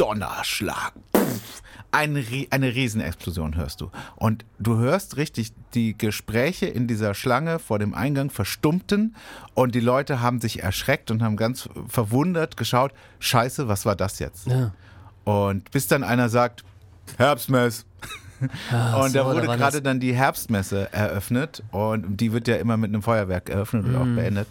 Donnerschlag. 0.00 0.92
Pff, 1.14 1.62
Ein, 1.92 2.16
Rie- 2.16 2.48
eine 2.50 2.74
Riesenexplosion 2.74 3.54
hörst 3.56 3.80
du. 3.82 3.90
Und 4.16 4.44
du 4.58 4.78
hörst 4.78 5.16
richtig, 5.18 5.52
die 5.74 5.96
Gespräche 5.98 6.66
in 6.66 6.86
dieser 6.86 7.12
Schlange 7.14 7.58
vor 7.58 7.78
dem 7.78 7.92
Eingang 7.94 8.30
verstummten 8.30 9.14
und 9.54 9.74
die 9.74 9.80
Leute 9.80 10.20
haben 10.22 10.40
sich 10.40 10.62
erschreckt 10.62 11.10
und 11.10 11.22
haben 11.22 11.36
ganz 11.36 11.68
verwundert 11.88 12.56
geschaut, 12.56 12.92
scheiße, 13.18 13.68
was 13.68 13.84
war 13.84 13.94
das 13.94 14.18
jetzt? 14.20 14.46
Ja. 14.46 14.72
Und 15.24 15.70
bis 15.70 15.86
dann 15.86 16.02
einer 16.02 16.28
sagt, 16.30 16.64
Herbstmess. 17.18 17.84
und 18.40 18.48
da 18.70 19.08
so, 19.08 19.24
wurde 19.26 19.42
da 19.46 19.56
gerade 19.56 19.82
dann 19.82 20.00
die 20.00 20.14
Herbstmesse 20.14 20.90
eröffnet 20.94 21.62
und 21.72 22.16
die 22.18 22.32
wird 22.32 22.48
ja 22.48 22.56
immer 22.56 22.78
mit 22.78 22.88
einem 22.88 23.02
Feuerwerk 23.02 23.50
eröffnet 23.50 23.84
und 23.84 23.92
Mhm. 23.92 23.96
auch 23.98 24.16
beendet. 24.16 24.48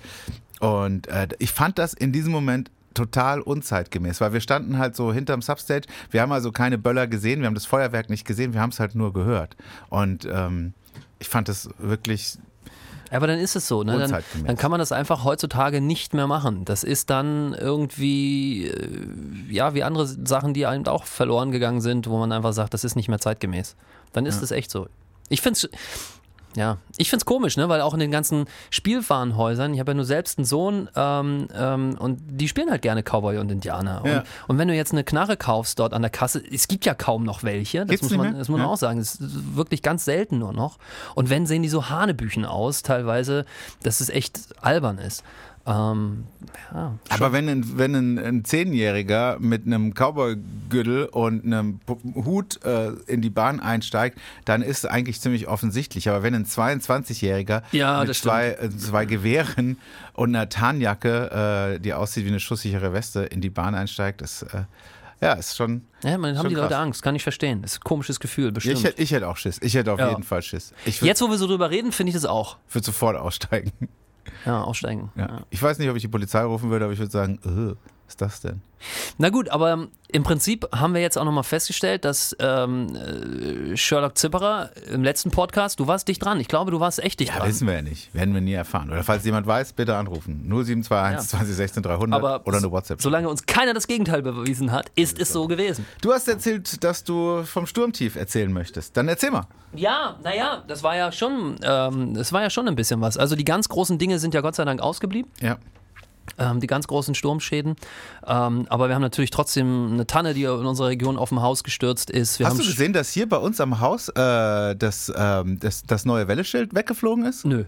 Und 0.59 1.07
äh, 1.07 1.27
ich 1.39 1.51
fand 1.51 1.79
das 1.79 1.93
in 1.93 2.11
diesem 2.11 2.31
Moment 2.31 2.69
total 2.99 3.41
unzeitgemäß, 3.41 4.19
weil 4.19 4.33
wir 4.33 4.41
standen 4.41 4.77
halt 4.77 4.95
so 4.95 5.13
hinterm 5.13 5.41
Substage. 5.41 5.87
Wir 6.11 6.21
haben 6.21 6.31
also 6.33 6.51
keine 6.51 6.77
Böller 6.77 7.07
gesehen, 7.07 7.39
wir 7.39 7.47
haben 7.47 7.55
das 7.55 7.65
Feuerwerk 7.65 8.09
nicht 8.09 8.25
gesehen, 8.25 8.53
wir 8.53 8.61
haben 8.61 8.71
es 8.71 8.79
halt 8.79 8.93
nur 8.93 9.13
gehört. 9.13 9.55
Und 9.89 10.27
ähm, 10.29 10.73
ich 11.17 11.29
fand 11.29 11.47
das 11.47 11.69
wirklich 11.77 12.37
Ja, 13.09 13.17
aber 13.17 13.27
dann 13.27 13.39
ist 13.39 13.55
es 13.55 13.67
so, 13.67 13.83
ne? 13.83 13.97
Dann, 13.97 14.23
dann 14.45 14.57
kann 14.57 14.69
man 14.69 14.79
das 14.79 14.91
einfach 14.91 15.23
heutzutage 15.23 15.79
nicht 15.79 16.13
mehr 16.13 16.27
machen. 16.27 16.65
Das 16.65 16.83
ist 16.83 17.09
dann 17.09 17.53
irgendwie, 17.53 18.67
äh, 18.67 18.99
ja, 19.49 19.73
wie 19.73 19.83
andere 19.83 20.05
Sachen, 20.05 20.53
die 20.53 20.65
einem 20.65 20.85
auch 20.87 21.05
verloren 21.05 21.51
gegangen 21.51 21.81
sind, 21.81 22.07
wo 22.07 22.19
man 22.19 22.31
einfach 22.31 22.53
sagt, 22.53 22.73
das 22.73 22.83
ist 22.83 22.95
nicht 22.95 23.07
mehr 23.07 23.19
zeitgemäß. 23.19 23.75
Dann 24.13 24.25
ist 24.25 24.41
es 24.41 24.51
echt 24.51 24.71
so. 24.71 24.87
Ich 25.29 25.41
finde 25.41 25.57
es. 25.57 25.69
Ja, 26.55 26.77
ich 26.97 27.09
find's 27.11 27.25
komisch, 27.25 27.57
ne? 27.57 27.69
weil 27.69 27.81
auch 27.81 27.93
in 27.93 27.99
den 27.99 28.09
ganzen 28.11 28.45
Spielwarenhäusern, 28.71 29.73
ich 29.73 29.79
habe 29.79 29.91
ja 29.91 29.95
nur 29.95 30.05
selbst 30.05 30.39
einen 30.39 30.45
Sohn 30.45 30.89
ähm, 30.95 31.47
ähm, 31.55 31.95
und 31.99 32.19
die 32.27 32.47
spielen 32.47 32.71
halt 32.71 32.81
gerne 32.81 33.03
Cowboy 33.03 33.37
und 33.37 33.51
Indianer. 33.51 34.01
Und, 34.03 34.09
Ja. 34.09 34.23
und 34.47 34.57
wenn 34.57 34.67
du 34.67 34.73
jetzt 34.73 34.91
eine 34.91 35.03
Knarre 35.03 35.37
kaufst 35.37 35.79
dort 35.79 35.93
an 35.93 36.01
der 36.01 36.09
Kasse, 36.11 36.41
es 36.51 36.67
gibt 36.67 36.85
ja 36.85 36.93
kaum 36.95 37.23
noch 37.23 37.43
welche, 37.43 37.79
das 37.81 37.89
Gibt's 37.89 38.03
muss 38.09 38.17
man, 38.17 38.37
das 38.37 38.49
muss 38.49 38.57
man 38.57 38.65
Ja. 38.67 38.73
auch 38.73 38.77
sagen, 38.77 38.99
es 38.99 39.15
ist 39.15 39.55
wirklich 39.55 39.81
ganz 39.83 40.05
selten 40.05 40.39
nur 40.39 40.53
noch. 40.53 40.77
Und 41.15 41.29
wenn, 41.29 41.45
sehen 41.45 41.61
die 41.61 41.69
so 41.69 41.89
Hanebüchen 41.89 42.45
aus, 42.45 42.81
teilweise, 42.81 43.45
dass 43.83 44.01
es 44.01 44.09
echt 44.09 44.39
albern 44.61 44.97
ist. 44.97 45.23
Ähm, 45.69 46.23
ja, 46.73 46.97
Aber 47.09 47.31
wenn 47.31 47.47
ein, 47.47 47.77
wenn 47.77 47.93
ein, 47.95 48.17
ein 48.17 48.43
Zehnjähriger 48.45 49.37
mit 49.39 49.65
einem 49.67 49.93
Cowboy-Gürtel 49.93 51.05
und 51.05 51.45
einem 51.45 51.79
Hut 52.15 52.63
äh, 52.65 52.89
in 53.05 53.21
die 53.21 53.29
Bahn 53.29 53.59
einsteigt, 53.59 54.17
dann 54.45 54.61
ist 54.63 54.79
es 54.79 54.85
eigentlich 54.85 55.21
ziemlich 55.21 55.47
offensichtlich. 55.47 56.09
Aber 56.09 56.23
wenn 56.23 56.33
ein 56.33 56.45
22-Jähriger 56.45 57.61
Ja, 57.71 57.99
mit 57.99 58.09
das 58.09 58.17
stimmt. 58.17 58.31
zwei, 58.31 58.47
äh, 58.51 58.69
zwei 58.71 59.05
Gewehren 59.05 59.77
und 60.13 60.35
einer 60.35 60.49
Tarnjacke, 60.49 61.75
äh, 61.75 61.79
die 61.79 61.93
aussieht 61.93 62.25
wie 62.25 62.29
eine 62.29 62.39
schusssichere 62.39 62.93
Weste, 62.93 63.21
in 63.21 63.41
die 63.41 63.49
Bahn 63.51 63.75
einsteigt, 63.75 64.21
ist, 64.21 64.43
äh, 64.43 64.63
ja, 65.21 65.33
ist 65.33 65.55
schon. 65.57 65.85
ja 66.03 66.17
man 66.17 66.37
haben 66.37 66.49
die 66.49 66.55
Leute 66.55 66.69
krass. 66.69 66.77
Angst, 66.79 67.03
kann 67.03 67.13
ich 67.15 67.23
verstehen. 67.23 67.61
Das 67.61 67.73
ist 67.73 67.77
ein 67.79 67.83
komisches 67.83 68.19
Gefühl, 68.19 68.51
bestimmt. 68.51 68.77
ich, 68.79 68.83
hätte, 68.85 69.01
ich 69.01 69.11
hätte 69.11 69.27
auch 69.27 69.37
Schiss. 69.37 69.59
Ich 69.61 69.73
hätte 69.75 69.91
auf 69.93 69.99
Ja. 69.99 70.09
jeden 70.09 70.23
Fall 70.23 70.41
Schiss. 70.41 70.73
Ich 70.85 71.01
würde 71.01 71.09
Jetzt, 71.09 71.21
wo 71.21 71.29
wir 71.29 71.37
so 71.37 71.45
drüber 71.45 71.69
reden, 71.69 71.91
finde 71.91 72.09
ich 72.09 72.15
das 72.15 72.25
auch. 72.25 72.57
würd 72.71 72.85
sofort 72.85 73.17
aussteigen. 73.17 73.71
Ja, 74.45 74.63
aussteigen. 74.63 75.11
Ja. 75.15 75.41
Ich 75.49 75.61
weiß 75.61 75.79
nicht, 75.79 75.89
ob 75.89 75.95
ich 75.95 76.01
die 76.01 76.07
Polizei 76.07 76.43
rufen 76.43 76.69
würde, 76.69 76.85
aber 76.85 76.93
ich 76.93 76.99
würde 76.99 77.11
sagen, 77.11 77.39
äh, 77.45 77.75
was 78.09 78.13
ist 78.13 78.21
das 78.21 78.41
denn? 78.41 78.61
Na 79.17 79.29
gut, 79.29 79.49
aber 79.49 79.87
im 80.07 80.23
Prinzip 80.23 80.65
haben 80.73 80.93
wir 80.93 81.01
jetzt 81.01 81.17
auch 81.17 81.25
nochmal 81.25 81.43
festgestellt, 81.43 82.05
dass 82.05 82.33
ähm, 82.39 82.95
äh, 82.95 83.75
Sherlock 83.75 84.17
Zipperer 84.17 84.69
im 84.89 85.03
letzten 85.03 85.31
Podcast, 85.31 85.79
du 85.81 85.87
warst 85.87 86.07
dicht 86.07 86.23
dran. 86.23 86.39
Ich 86.39 86.47
glaube, 86.47 86.71
du 86.71 86.79
warst 86.79 87.03
echt 87.03 87.19
dicht 87.19 87.31
Ja, 87.33 87.39
dran. 87.39 87.49
wissen 87.49 87.67
wir 87.67 87.73
ja 87.75 87.81
nicht. 87.81 88.13
Werden 88.15 88.33
wir 88.33 88.39
nie 88.39 88.53
erfahren. 88.53 88.89
Oder 88.89 89.03
falls 89.03 89.25
jemand 89.25 89.45
weiß, 89.47 89.73
bitte 89.73 89.97
anrufen. 89.97 90.45
0721 90.47 90.89
Ja. 91.13 91.19
2016 91.39 91.83
300 91.83 92.17
Aber 92.17 92.47
oder 92.47 92.57
eine 92.59 92.71
WhatsApp. 92.71 93.01
solange 93.01 93.27
uns 93.29 93.45
keiner 93.45 93.73
das 93.73 93.85
Gegenteil 93.85 94.21
bewiesen 94.21 94.71
hat, 94.71 94.89
ist 94.95 95.19
es 95.19 95.31
so 95.33 95.47
gewesen. 95.47 95.85
Du 96.01 96.13
hast 96.13 96.27
erzählt, 96.29 96.81
dass 96.83 97.03
du 97.03 97.43
vom 97.43 97.67
Sturmtief 97.67 98.15
erzählen 98.15 98.51
möchtest. 98.51 98.95
Dann 98.95 99.09
erzähl 99.09 99.31
mal. 99.31 99.45
Ja, 99.75 100.15
naja, 100.23 100.63
das 100.67 100.81
war 100.83 100.95
ja 100.95 101.11
schon, 101.11 101.57
ähm, 101.63 102.13
das 102.15 102.31
war 102.31 102.41
ja 102.41 102.49
schon 102.49 102.67
ein 102.69 102.75
bisschen 102.75 103.01
was. 103.01 103.17
Also 103.17 103.35
die 103.35 103.45
ganz 103.45 103.67
großen 103.69 103.97
Dinge 103.99 104.19
sind 104.19 104.33
ja 104.33 104.39
Gott 104.41 104.55
sei 104.55 104.63
Dank 104.65 104.81
ausgeblieben. 104.81 105.29
Ja. 105.41 105.57
Ähm, 106.37 106.59
die 106.59 106.67
ganz 106.67 106.87
großen 106.87 107.15
Sturmschäden. 107.15 107.75
Ähm, 108.25 108.65
aber 108.69 108.87
wir 108.87 108.95
haben 108.95 109.01
natürlich 109.01 109.31
trotzdem 109.31 109.93
eine 109.93 110.07
Tanne, 110.07 110.33
die 110.33 110.43
in 110.43 110.49
unserer 110.49 110.87
Region 110.87 111.17
auf 111.17 111.29
dem 111.29 111.41
Haus 111.41 111.63
gestürzt 111.63 112.09
ist. 112.09 112.39
Wir 112.39 112.45
Hast 112.45 112.53
haben 112.53 112.59
du 112.59 112.65
gesehen, 112.65 112.93
dass 112.93 113.09
hier 113.09 113.27
bei 113.27 113.37
uns 113.37 113.59
am 113.59 113.79
Haus 113.79 114.09
äh, 114.09 114.75
das, 114.75 115.11
ähm, 115.15 115.59
das, 115.59 115.83
das 115.83 116.05
neue 116.05 116.27
Welleschild 116.27 116.73
weggeflogen 116.75 117.25
ist? 117.25 117.45
Nö. 117.45 117.65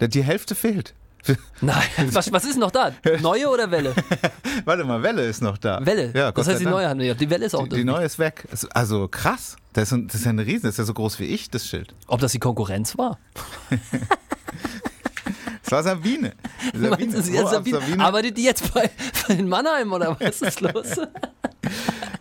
Die 0.00 0.22
Hälfte 0.22 0.54
fehlt. 0.54 0.94
Nein, 1.60 1.82
was, 2.12 2.30
was 2.32 2.44
ist 2.44 2.58
noch 2.58 2.70
da? 2.70 2.92
Neue 3.22 3.48
oder 3.48 3.70
Welle? 3.70 3.94
Warte 4.64 4.84
mal, 4.84 5.02
Welle 5.02 5.22
ist 5.26 5.40
noch 5.40 5.56
da. 5.56 5.84
Welle. 5.84 6.12
Ja, 6.14 6.30
Gott 6.30 6.38
das 6.38 6.48
heißt, 6.48 6.60
die 6.60 6.66
neue 6.66 6.88
haben 6.88 7.00
wir. 7.00 7.14
Die 7.14 7.30
Welle 7.30 7.46
ist 7.46 7.54
auch 7.54 7.66
Die, 7.66 7.76
die 7.76 7.84
neue 7.84 8.04
ist 8.04 8.18
weg. 8.18 8.46
Also 8.74 9.08
krass. 9.08 9.56
Das 9.72 9.84
ist, 9.84 9.92
ein, 9.92 10.06
das 10.06 10.16
ist 10.16 10.24
ja 10.24 10.30
ein 10.32 10.38
Riesen. 10.38 10.62
Das 10.62 10.74
ist 10.74 10.78
ja 10.78 10.84
so 10.84 10.94
groß 10.94 11.18
wie 11.20 11.24
ich, 11.24 11.50
das 11.50 11.66
Schild. 11.66 11.94
Ob 12.06 12.20
das 12.20 12.32
die 12.32 12.38
Konkurrenz 12.38 12.98
war? 12.98 13.18
Das 15.64 15.72
war 15.72 15.82
Sabine. 15.82 16.32
Sabine. 16.74 17.12
Du, 17.12 17.18
ab 17.18 17.48
Sabine, 17.48 17.80
Sabine? 17.80 18.04
arbeitet 18.04 18.36
die 18.36 18.44
jetzt 18.44 18.72
bei, 18.72 18.90
bei 19.26 19.34
den 19.34 19.48
Mannheim 19.48 19.92
oder 19.92 20.16
was 20.20 20.40
ist 20.42 20.60
los? 20.60 20.96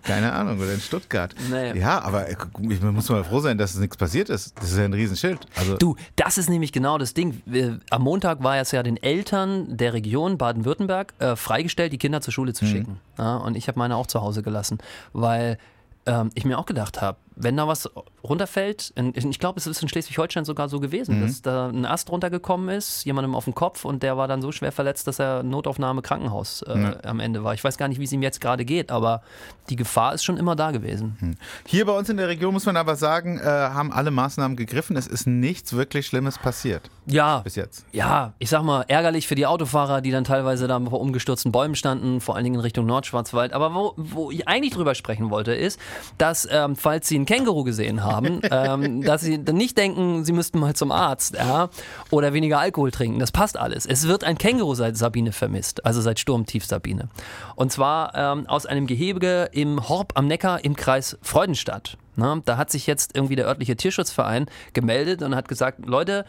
Keine 0.04 0.34
Ahnung, 0.34 0.60
oder 0.60 0.74
in 0.74 0.80
Stuttgart. 0.82 1.34
Nee. 1.50 1.78
Ja, 1.80 2.02
aber 2.02 2.28
äh, 2.28 2.36
ich- 2.70 2.82
man 2.82 2.94
muss 2.94 3.10
mal 3.10 3.24
froh 3.24 3.40
sein, 3.40 3.58
dass 3.58 3.74
es 3.74 3.80
nichts 3.80 3.96
passiert 3.98 4.30
ist. 4.30 4.54
Das 4.60 4.72
ist 4.72 4.78
ja 4.78 4.84
ein 4.86 4.94
Riesenschild. 4.94 5.40
Also, 5.56 5.78
Du, 5.78 5.96
das 6.16 6.38
ist 6.38 6.50
nämlich 6.50 6.72
genau 6.74 6.98
das 6.98 7.14
Ding. 7.14 7.42
Am 7.90 8.02
Montag 8.02 8.44
war 8.44 8.58
es 8.58 8.72
ja 8.72 8.84
den 8.84 8.98
Eltern 9.02 9.76
der 9.78 9.94
Region 9.94 10.38
Baden-Württemberg 10.38 11.14
äh, 11.20 11.36
freigestellt, 11.36 11.94
die 11.94 11.98
Kinder 11.98 12.22
zur 12.22 12.34
Schule 12.34 12.52
Mhm. 12.52 12.56
zu 12.56 12.66
schicken. 12.66 13.00
Ja, 13.18 13.38
und 13.38 13.56
ich 13.56 13.68
habe 13.68 13.80
meine 13.80 13.96
auch 13.96 14.08
zu 14.08 14.22
Hause 14.22 14.44
gelassen, 14.44 14.78
weil 15.14 15.58
ähm, 16.06 16.32
ich 16.36 16.44
mir 16.46 16.58
auch 16.60 16.66
gedacht 16.66 17.02
habe, 17.02 17.18
wenn 17.36 17.58
da 17.58 17.68
was 17.68 17.90
runterfällt, 18.24 18.92
in, 18.96 19.14
ich 19.16 19.40
glaube, 19.40 19.60
es 19.60 19.68
ist 19.68 19.82
in 19.82 19.90
Schleswig-Holstein 19.90 20.46
sogar 20.46 20.70
so 20.70 20.80
gewesen, 20.80 21.18
Mhm. 21.20 21.22
dass 21.28 21.42
da 21.42 21.68
ein 21.68 21.86
Ast 21.86 22.10
runtergekommen 22.10 22.70
ist, 22.70 23.04
jemandem 23.06 23.36
auf 23.36 23.46
den 23.46 23.54
Kopf 23.56 23.86
und 23.86 24.02
der 24.04 24.18
war 24.18 24.28
dann 24.28 24.42
so 24.42 24.52
schwer 24.52 24.72
verletzt, 24.72 25.08
dass 25.08 25.20
er 25.20 25.44
Notaufnahme 25.44 26.02
Krankenhaus 26.02 26.62
äh, 26.64 26.80
Ja. 26.82 26.96
am 27.04 27.20
Ende 27.20 27.44
war. 27.44 27.54
Ich 27.54 27.64
weiß 27.64 27.78
gar 27.78 27.88
nicht, 27.88 28.00
wie 28.00 28.06
es 28.06 28.12
ihm 28.12 28.22
jetzt 28.24 28.40
gerade 28.42 28.66
geht, 28.66 28.92
aber 28.92 29.22
die 29.70 29.76
Gefahr 29.76 30.14
ist 30.14 30.24
schon 30.24 30.38
immer 30.38 30.56
da 30.56 30.72
gewesen. 30.72 31.38
hier 31.66 31.86
bei 31.86 31.94
uns 31.98 32.10
in 32.10 32.18
der 32.18 32.28
Region 32.28 32.54
muss 32.54 32.66
man 32.66 32.78
aber 32.78 32.96
sagen, 32.96 33.40
äh, 33.40 33.44
haben 33.44 33.92
alle 33.92 34.12
Maßnahmen 34.12 34.56
gegriffen. 34.58 34.96
Es 34.98 35.08
ist 35.08 35.28
nichts 35.28 35.74
wirklich 35.74 36.08
Schlimmes 36.08 36.38
passiert 36.38 36.90
Ja, 37.06 37.40
bis 37.40 37.56
jetzt. 37.56 37.86
ja, 37.92 38.34
ich 38.40 38.50
sag 38.50 38.64
mal, 38.64 38.84
ärgerlich 38.88 39.28
für 39.28 39.36
die 39.36 39.46
Autofahrer, 39.46 40.02
die 40.02 40.12
dann 40.12 40.24
teilweise 40.24 40.68
da 40.68 40.80
vor 40.80 41.00
umgestürzten 41.02 41.52
Bäumen 41.52 41.76
standen, 41.76 42.22
vor 42.22 42.36
allen 42.36 42.44
Dingen 42.44 42.56
in 42.56 42.62
Richtung 42.62 42.86
Nordschwarzwald. 42.86 43.54
Aber 43.54 43.74
wo, 43.74 43.94
wo 43.98 44.32
ich 44.32 44.48
eigentlich 44.48 44.74
drüber 44.74 44.96
sprechen 44.96 45.30
wollte, 45.30 45.54
ist, 45.54 45.80
dass, 46.18 46.48
ähm, 46.52 46.76
falls 46.76 47.08
Sie 47.08 47.23
ein 47.24 47.26
Känguru 47.26 47.64
gesehen 47.64 48.04
haben, 48.04 48.42
ähm, 48.52 49.02
dass 49.02 49.22
Sie 49.22 49.44
dann 49.44 49.56
nicht 49.56 49.78
denken, 49.78 50.24
Sie 50.24 50.34
müssten 50.34 50.60
mal 50.60 50.76
zum 50.76 50.92
Arzt, 50.92 51.36
ja, 51.36 51.70
oder 52.12 52.34
weniger 52.34 52.60
Alkohol 52.60 52.92
trinken. 52.92 53.20
Das 53.20 53.32
passt 53.32 53.58
alles. 53.58 53.86
Es 53.86 54.08
wird 54.08 54.24
ein 54.24 54.38
Känguru 54.38 54.76
seit 54.76 54.98
Sabine 54.98 55.32
vermisst, 55.32 55.86
also 55.86 56.02
seit 56.02 56.20
Sturmtief 56.20 56.66
Sabine. 56.66 57.10
Und 57.56 57.72
zwar 57.72 58.14
ähm, 58.16 58.48
aus 58.48 58.66
einem 58.66 58.88
Gehege 58.88 59.50
im 59.52 59.88
Horb 59.90 60.14
am 60.16 60.28
Neckar 60.28 60.64
im 60.64 60.76
Kreis 60.76 61.18
Freudenstadt. 61.22 61.98
Na, 62.16 62.40
da 62.46 62.58
hat 62.58 62.70
sich 62.70 62.86
jetzt 62.86 63.16
irgendwie 63.16 63.36
der 63.36 63.48
örtliche 63.48 63.76
Tierschutzverein 63.76 64.46
gemeldet 64.74 65.24
und 65.24 65.36
hat 65.36 65.48
gesagt, 65.48 65.86
Leute, 65.88 66.26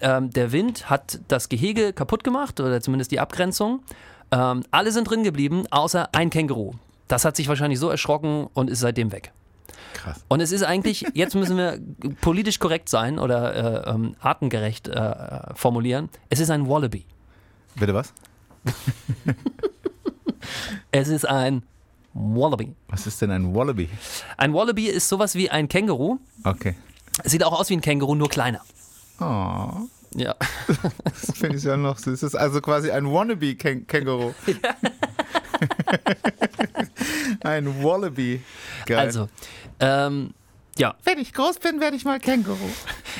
ähm, 0.00 0.30
der 0.30 0.52
Wind 0.52 0.88
hat 0.88 1.20
das 1.28 1.48
Gehege 1.48 1.92
kaputt 1.92 2.24
gemacht 2.24 2.60
oder 2.60 2.80
zumindest 2.80 3.10
die 3.10 3.20
Abgrenzung. 3.20 3.80
Ähm, 4.30 4.64
alle 4.70 4.92
sind 4.92 5.08
drin 5.10 5.24
geblieben, 5.24 5.64
außer 5.70 6.14
ein 6.14 6.30
Känguru. 6.30 6.72
Das 7.08 7.24
hat 7.24 7.36
sich 7.36 7.48
wahrscheinlich 7.48 7.78
so 7.78 7.88
erschrocken 7.88 8.48
und 8.52 8.70
ist 8.70 8.80
seitdem 8.80 9.12
weg. 9.12 9.32
Krass. 9.94 10.24
Und 10.28 10.40
es 10.40 10.52
ist 10.52 10.62
eigentlich, 10.62 11.06
jetzt 11.14 11.34
müssen 11.34 11.56
wir 11.56 11.80
politisch 12.20 12.58
korrekt 12.58 12.88
sein 12.88 13.18
oder 13.18 13.86
äh, 13.86 13.90
ähm, 13.90 14.14
artengerecht 14.20 14.88
äh, 14.88 15.54
formulieren. 15.54 16.08
Es 16.30 16.40
ist 16.40 16.50
ein 16.50 16.68
Wallaby. 16.68 17.04
Bitte 17.74 17.94
was? 17.94 18.12
Es 20.92 21.08
ist 21.08 21.26
ein 21.28 21.62
Wallaby. 22.14 22.74
Was 22.88 23.06
ist 23.06 23.20
denn 23.20 23.30
ein 23.30 23.54
Wallaby? 23.54 23.88
Ein 24.36 24.54
Wallaby 24.54 24.86
ist 24.86 25.08
sowas 25.08 25.34
wie 25.34 25.50
ein 25.50 25.68
Känguru. 25.68 26.18
Okay. 26.44 26.74
Es 27.22 27.32
sieht 27.32 27.44
auch 27.44 27.58
aus 27.58 27.68
wie 27.68 27.74
ein 27.74 27.80
Känguru, 27.80 28.14
nur 28.14 28.28
kleiner. 28.28 28.60
Oh, 29.20 29.70
Ja. 30.14 30.34
das 31.04 31.32
finde 31.36 31.56
ich 31.56 31.64
ja 31.64 31.76
noch 31.76 31.98
süß. 31.98 32.20
Das 32.20 32.34
ist 32.34 32.34
also 32.34 32.60
quasi 32.60 32.90
ein 32.90 33.06
Wannabe-Känguru. 33.06 34.32
ein 37.42 37.82
Wallaby. 37.82 38.42
Geil. 38.86 38.98
Also, 38.98 39.28
ähm, 39.80 40.34
ja. 40.78 40.94
wenn 41.04 41.18
ich 41.18 41.32
groß 41.32 41.58
bin, 41.58 41.80
werde 41.80 41.96
ich 41.96 42.04
mal 42.04 42.18
Känguru. 42.20 42.70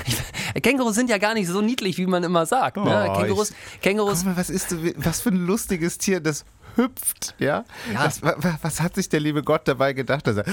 Kängurus 0.63 0.95
sind 0.95 1.11
ja 1.11 1.19
gar 1.19 1.35
nicht 1.35 1.49
so 1.49 1.61
niedlich, 1.61 1.99
wie 1.99 2.07
man 2.07 2.25
immer 2.25 2.47
sagt. 2.47 2.77
Ne? 2.77 2.83
Oh, 3.11 3.21
Kängurus, 3.21 3.53
Kängurus 3.83 4.19
Guck 4.19 4.27
mal, 4.27 4.37
was 4.37 4.51
ist 4.51 4.75
was 4.97 5.21
für 5.21 5.31
ein 5.31 5.47
lustiges 5.47 5.99
Tier, 5.99 6.21
das 6.21 6.45
hüpft, 6.77 7.35
ja? 7.39 7.65
Ja. 7.93 8.05
Das, 8.05 8.23
wa- 8.23 8.37
wa- 8.39 8.59
was 8.63 8.81
hat 8.81 8.95
sich 8.95 9.09
der 9.09 9.21
liebe 9.21 9.43
Gott 9.43 9.67
dabei 9.67 9.93
gedacht? 9.95 10.27
Dass 10.27 10.37
er, 10.39 10.45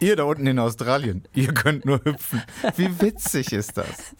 ihr 0.00 0.16
da 0.16 0.24
unten 0.24 0.46
in 0.46 0.58
Australien, 0.58 1.24
ihr 1.34 1.52
könnt 1.52 1.84
nur 1.84 2.00
hüpfen. 2.04 2.42
Wie 2.76 3.00
witzig 3.00 3.52
ist 3.52 3.76
das? 3.76 4.14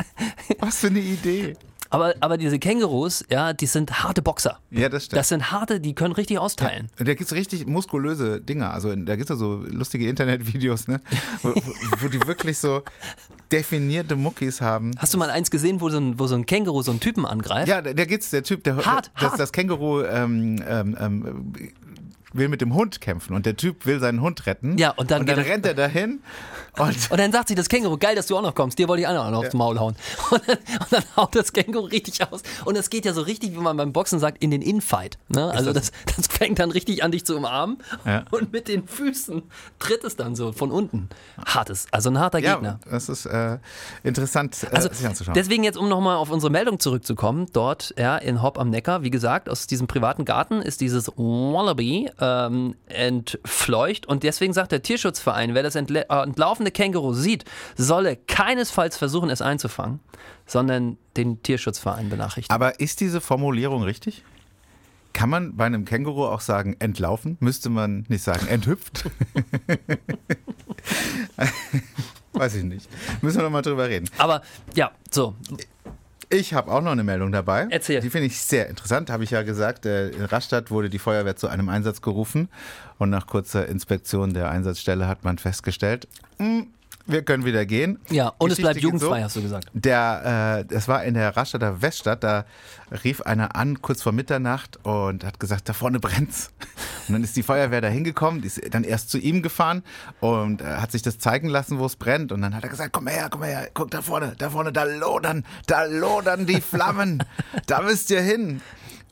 Was 0.59 0.79
für 0.81 0.89
eine 0.89 1.01
Idee. 1.01 1.55
Aber, 1.95 2.15
aber 2.21 2.39
diese 2.39 2.59
Kängurus, 2.59 3.25
ja, 3.31 3.53
die 3.53 3.67
sind 3.67 4.03
harte 4.03 4.21
Boxer. 4.21 4.59
Ja, 4.71 4.89
das 4.89 5.05
stimmt. 5.05 5.19
Das 5.19 5.29
sind 5.29 5.53
harte, 5.53 5.79
die 5.79 5.95
können 5.95 6.13
richtig 6.13 6.39
austeilen. 6.39 6.91
Und 6.99 7.07
da 7.07 7.15
gibt 7.15 7.31
es 7.31 7.33
richtig 7.33 7.67
muskulöse 7.67 8.41
Dinger. 8.41 8.73
Also 8.73 8.95
da 8.97 9.15
gibt 9.15 9.31
es 9.31 9.35
ja 9.35 9.37
so 9.37 9.65
lustige 9.69 10.09
Internetvideos, 10.09 10.89
ne? 10.89 11.01
wo, 11.43 11.55
wo, 12.01 12.09
die 12.09 12.21
wirklich 12.27 12.59
so 12.59 12.83
definierte 13.53 14.17
Muckis 14.17 14.61
haben. 14.61 14.91
Hast 14.99 15.15
du 15.15 15.19
mal 15.19 15.31
eins 15.31 15.53
gesehen, 15.53 15.81
wo 15.81 15.89
so 15.89 15.99
ein, 15.99 16.19
wo 16.19 16.27
so 16.27 16.35
ein 16.35 16.47
Känguru 16.47 16.83
so 16.83 16.91
einen 16.91 17.01
Typen 17.01 17.25
angreift? 17.27 17.69
Ja, 17.69 17.81
da, 17.81 17.93
da 17.93 18.05
geht's, 18.05 18.31
der 18.31 18.43
Typ, 18.43 18.65
der 18.65 18.77
Hart, 18.85 19.13
das, 19.15 19.31
hart. 19.31 19.41
das 19.41 19.53
Känguru 19.53 20.03
ähm, 20.03 20.61
ähm, 20.67 20.97
ähm, 20.99 21.55
will 22.35 22.49
mit 22.49 22.61
dem 22.61 22.75
Hund 22.75 23.01
kämpfen 23.01 23.35
und 23.35 23.47
der 23.47 23.57
Typ 23.57 23.87
will 23.87 24.01
seinen 24.01 24.21
Hund 24.21 24.47
retten. 24.47 24.77
Ja, 24.77 24.91
und 24.91 25.11
dann 25.11 25.21
und 25.21 25.29
dann 25.29 25.39
rennt 25.39 25.65
er 25.65 25.75
dahin 25.75 26.21
und 26.77 27.11
Und 27.11 27.19
dann 27.19 27.33
sagt 27.33 27.49
sie 27.49 27.55
das 27.55 27.69
Känguru, 27.69 27.97
geil, 27.97 28.17
dass 28.17 28.27
du 28.27 28.37
auch 28.37 28.43
noch 28.43 28.55
kommst, 28.55 28.79
dir 28.79 28.89
wollte 28.89 29.03
ich 29.03 29.07
auch 29.09 29.31
noch 29.31 29.39
aufs 29.39 29.55
Maul 29.55 29.79
hauen. 29.79 29.95
Und 30.31 30.43
dann, 30.49 30.59
und 30.59 30.93
dann 30.93 31.05
haut 31.17 31.35
das 31.37 31.53
Känguru 31.53 31.87
richtig 31.87 32.21
aus. 32.31 32.43
Und 32.65 32.77
es 32.77 32.91
geht 32.91 33.05
ja 33.05 33.13
so 33.13 33.23
richtig, 33.23 33.53
wie 33.53 33.59
man 33.59 33.77
beim 33.77 33.93
Boxen 33.93 34.19
sagt, 34.19 34.43
in 34.43 34.51
den 34.51 34.63
Infight. 34.63 35.19
Ne? 35.29 35.51
Also 35.51 35.73
das, 35.73 35.93
das 36.17 36.27
fängt 36.27 36.59
dann 36.59 36.71
richtig 36.71 37.05
an, 37.05 37.13
dich 37.13 37.25
zu 37.25 37.37
umarmen. 37.37 37.79
Ja. 38.05 38.25
Und 38.31 38.53
mit 38.53 38.69
den 38.69 38.87
Füßen 38.87 39.43
tritt 39.79 40.03
es 40.05 40.17
dann 40.17 40.35
so 40.35 40.53
von 40.53 40.73
unten. 40.73 41.09
Hartes, 41.47 41.87
also 41.93 42.11
ein 42.11 42.19
harter 42.19 42.41
ja, 42.41 42.55
Gegner. 42.55 42.81
das 42.91 43.09
ist 43.09 43.27
äh, 43.27 43.59
interessant, 44.03 44.57
äh, 44.65 44.75
Also 44.75 44.89
sich 44.93 45.07
anzuschauen. 45.07 45.35
deswegen 45.35 45.63
jetzt, 45.63 45.77
um 45.77 45.89
nochmal 45.89 46.17
auf 46.17 46.31
unsere 46.31 46.51
Meldung 46.51 46.81
zurückzukommen, 46.81 47.47
dort 47.53 47.95
ja, 47.97 48.17
in 48.17 48.43
Hopp 48.43 48.59
am 48.59 48.71
Neckar, 48.71 49.03
wie 49.03 49.11
gesagt, 49.11 49.49
aus 49.49 49.67
diesem 49.67 49.87
privaten 49.87 50.25
Garten 50.25 50.61
ist 50.63 50.81
dieses 50.81 51.09
Wallaby 51.17 52.11
ähm, 52.25 52.75
entfleucht 52.87 54.07
und 54.07 54.23
deswegen 54.23 54.53
sagt 54.53 54.73
der 54.73 54.83
Tierschutzverein, 54.83 55.55
wer 55.55 55.63
das 55.63 55.75
äh, 55.75 55.81
entlaufende 55.81 56.71
Känguru 56.71 57.13
sieht, 57.13 57.45
solle 57.77 58.17
keinesfalls 58.17 58.97
versuchen, 58.97 59.29
es 59.29 59.43
einzufangen, 59.43 60.01
sondern 60.47 60.97
den 61.17 61.43
Tierschutzverein 61.43 62.09
benachrichtigen. 62.09 62.55
Aber 62.55 62.81
ist 62.81 63.01
diese 63.01 63.21
Formulierung 63.21 63.83
richtig? 63.83 64.25
Kann 65.13 65.29
man 65.31 65.57
bei 65.57 65.67
einem 65.67 65.85
Känguru 65.85 66.25
auch 66.25 66.41
sagen 66.41 66.77
entlaufen? 66.79 67.37
Müsste 67.41 67.71
man 67.71 68.05
nicht 68.09 68.25
sagen 68.25 68.47
enthüpft? 68.49 69.05
Weiß 72.33 72.55
ich 72.57 72.65
nicht. 72.65 72.89
Müssen 73.23 73.39
wir 73.39 73.45
noch 73.45 73.51
mal 73.51 73.63
drüber 73.63 73.89
reden. 73.89 74.11
Aber 74.19 74.43
ja, 74.75 74.91
so, 75.11 75.35
Ich 76.35 76.53
habe 76.53 76.73
auch 76.73 76.81
noch 76.81 76.91
eine 76.91 77.05
Meldung 77.05 77.31
dabei. 77.31 77.69
Erzähl. 77.71 78.01
Die 78.01 78.11
finde 78.11 78.27
ich 78.27 78.41
sehr 78.41 78.69
interessant. 78.69 79.09
Habe 79.09 79.23
ich 79.23 79.31
ja 79.31 79.43
gesagt, 79.43 79.87
in 79.87 80.25
Rastatt 80.25 80.73
wurde 80.73 80.91
die 80.91 80.99
Feuerwehr 80.99 81.37
zu 81.37 81.47
einem 81.47 81.69
Einsatz 81.69 82.03
gerufen. 82.03 82.49
Und 82.99 83.11
nach 83.11 83.29
kurzer 83.29 83.69
Inspektion 83.69 84.35
der 84.35 84.51
Einsatzstelle 84.51 85.07
hat 85.07 85.23
man 85.23 85.39
festgestellt, 85.39 86.09
hm, 86.39 86.67
wir 87.07 87.23
können 87.23 87.45
wieder 87.45 87.67
gehen. 87.67 87.99
ja, 88.09 88.29
und 88.39 88.51
es 88.51 88.57
Geschichte 88.57 88.63
bleibt 88.63 88.75
geht 88.77 88.83
jugendfrei, 88.85 89.19
so. 89.19 89.25
hast 89.25 89.37
du 89.37 89.43
gesagt. 89.43 89.69
Der, 89.75 90.61
äh, 90.61 90.65
das 90.73 90.89
war 90.89 91.05
in 91.05 91.15
der 91.15 91.37
Rastatter 91.37 91.83
Weststadt, 91.83 92.25
da 92.25 92.45
rief 93.05 93.21
einer 93.23 93.57
an, 93.57 93.83
kurz 93.83 94.03
vor 94.03 94.13
Mitternacht, 94.13 94.79
und 94.85 95.25
hat 95.25 95.39
gesagt, 95.39 95.69
da 95.69 95.73
vorne 95.73 96.01
brennt's. 96.01 96.51
Und 97.09 97.15
dann 97.15 97.23
ist 97.23 97.37
die 97.37 97.43
Feuerwehr 97.43 97.81
da 97.81 97.89
hingekommen, 97.89 98.41
die 98.41 98.47
ist 98.47 98.61
dann 98.73 98.85
erst 98.85 99.11
zu 99.11 99.19
ihm 99.19 99.43
gefahren 99.43 99.83
und 100.21 100.63
äh, 100.63 100.65
hat 100.65 100.93
sich 100.93 101.03
das 101.03 101.19
zeigen 101.19 101.49
lassen, 101.49 101.79
wo 101.79 101.87
es 101.87 101.97
brennt. 101.97 102.33
Und 102.33 102.41
dann 102.41 102.55
hat 102.55 102.63
er 102.63 102.71
gesagt, 102.71 102.93
komm 102.93 103.07
her, 103.07 103.29
komm 103.31 103.43
her, 103.43 103.69
guck 103.75 103.91
da 103.91 104.01
vorne, 104.01 104.35
da 104.39 104.51
vorne, 104.51 104.73
da 104.73 104.85
lodern, 104.85 105.45
da 105.67 105.85
lodern 105.85 106.47
die 106.47 106.61
Flammen, 106.61 107.23
da 107.67 107.83
müsst 107.83 108.11
ihr 108.11 108.23
hin. 108.23 108.61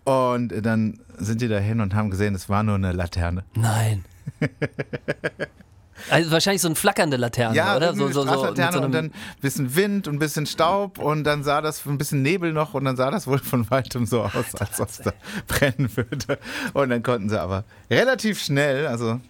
Und 0.04 0.48
dann 0.64 0.98
sind 1.18 1.40
die 1.40 1.48
da 1.48 1.58
hin 1.58 1.80
und 1.80 1.94
haben 1.94 2.10
gesehen, 2.10 2.34
es 2.34 2.48
war 2.48 2.62
nur 2.62 2.74
eine 2.74 2.92
Laterne. 2.92 3.44
Nein. 3.54 4.04
Also 6.10 6.30
wahrscheinlich 6.30 6.62
so 6.62 6.68
eine 6.68 6.74
flackernde 6.74 7.16
Laterne, 7.16 7.56
Ja, 7.56 7.76
oder? 7.76 7.94
So, 7.94 8.08
so, 8.08 8.24
so, 8.24 8.44
mit 8.50 8.56
so 8.56 8.62
einem, 8.62 8.84
und 8.84 8.92
dann 8.92 9.04
ein 9.06 9.12
bisschen 9.40 9.74
Wind 9.76 10.08
und 10.08 10.16
ein 10.16 10.18
bisschen 10.18 10.46
Staub 10.46 10.98
und 10.98 11.24
dann 11.24 11.44
sah 11.44 11.60
das 11.60 11.84
ein 11.86 11.98
bisschen 11.98 12.22
Nebel 12.22 12.52
noch 12.52 12.74
und 12.74 12.84
dann 12.84 12.96
sah 12.96 13.10
das 13.10 13.26
wohl 13.26 13.38
von 13.38 13.70
weitem 13.70 14.06
so 14.06 14.22
aus, 14.22 14.54
als 14.58 14.80
ob 14.80 14.88
es 14.88 14.98
da 14.98 15.12
brennen 15.48 15.94
würde. 15.96 16.38
Und 16.72 16.90
dann 16.90 17.02
konnten 17.02 17.28
sie 17.28 17.40
aber 17.40 17.64
relativ 17.90 18.42
schnell, 18.42 18.86
also 18.86 19.20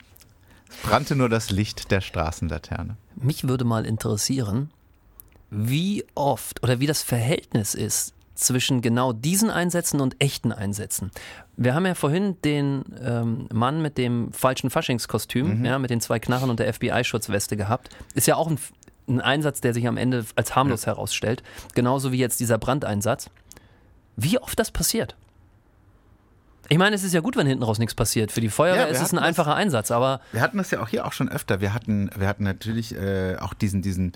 es 0.70 0.76
brannte 0.88 1.16
nur 1.16 1.28
das 1.28 1.50
Licht 1.50 1.90
der 1.90 2.00
Straßenlaterne. 2.00 2.96
Mich 3.16 3.46
würde 3.46 3.64
mal 3.64 3.84
interessieren, 3.86 4.70
wie 5.50 6.04
oft 6.14 6.62
oder 6.62 6.80
wie 6.80 6.86
das 6.86 7.02
Verhältnis 7.02 7.74
ist 7.74 8.14
zwischen 8.34 8.80
genau 8.80 9.12
diesen 9.12 9.50
Einsätzen 9.50 10.00
und 10.00 10.16
echten 10.20 10.52
Einsätzen. 10.52 11.10
Wir 11.56 11.74
haben 11.74 11.84
ja 11.86 11.94
vorhin 11.94 12.36
den 12.42 12.84
ähm, 13.02 13.46
Mann 13.52 13.82
mit 13.82 13.98
dem 13.98 14.32
falschen 14.32 14.70
Faschingskostüm, 14.70 15.64
ja, 15.64 15.78
mit 15.78 15.90
den 15.90 16.00
zwei 16.00 16.18
Knarren 16.18 16.48
und 16.50 16.58
der 16.58 16.72
FBI-Schutzweste 16.72 17.56
gehabt. 17.56 17.90
Ist 18.14 18.26
ja 18.26 18.36
auch 18.36 18.48
ein, 18.48 18.58
ein 19.08 19.20
Einsatz, 19.20 19.60
der 19.60 19.74
sich 19.74 19.86
am 19.86 19.96
Ende 19.96 20.24
als 20.36 20.56
harmlos 20.56 20.86
herausstellt. 20.86 21.42
Genauso 21.74 22.10
wie 22.12 22.18
jetzt 22.18 22.40
dieser 22.40 22.58
Brandeinsatz. 22.58 23.28
Wie 24.16 24.38
oft 24.38 24.58
das 24.58 24.70
passiert? 24.70 25.16
Ich 26.68 26.78
meine, 26.78 26.94
es 26.96 27.02
ist 27.04 27.12
ja 27.12 27.20
gut, 27.20 27.36
wenn 27.36 27.46
hinten 27.46 27.64
raus 27.64 27.78
nichts 27.78 27.94
passiert. 27.94 28.32
Für 28.32 28.40
die 28.40 28.48
Feuerwehr 28.48 28.82
Ja, 28.84 28.88
ist 28.88 29.02
es 29.02 29.12
ein 29.12 29.16
das- 29.16 29.24
einfacher 29.26 29.54
Einsatz, 29.54 29.90
aber 29.90 30.20
Wir 30.32 30.40
hatten 30.40 30.56
das 30.58 30.70
ja 30.70 30.80
auch 30.80 30.88
hier 30.88 31.04
auch 31.06 31.12
schon 31.12 31.28
öfter. 31.28 31.60
Wir 31.60 31.74
hatten, 31.74 32.08
wir 32.16 32.26
hatten 32.28 32.44
natürlich 32.44 32.94
äh, 32.94 33.36
auch 33.38 33.52
diesen, 33.52 33.82
diesen, 33.82 34.12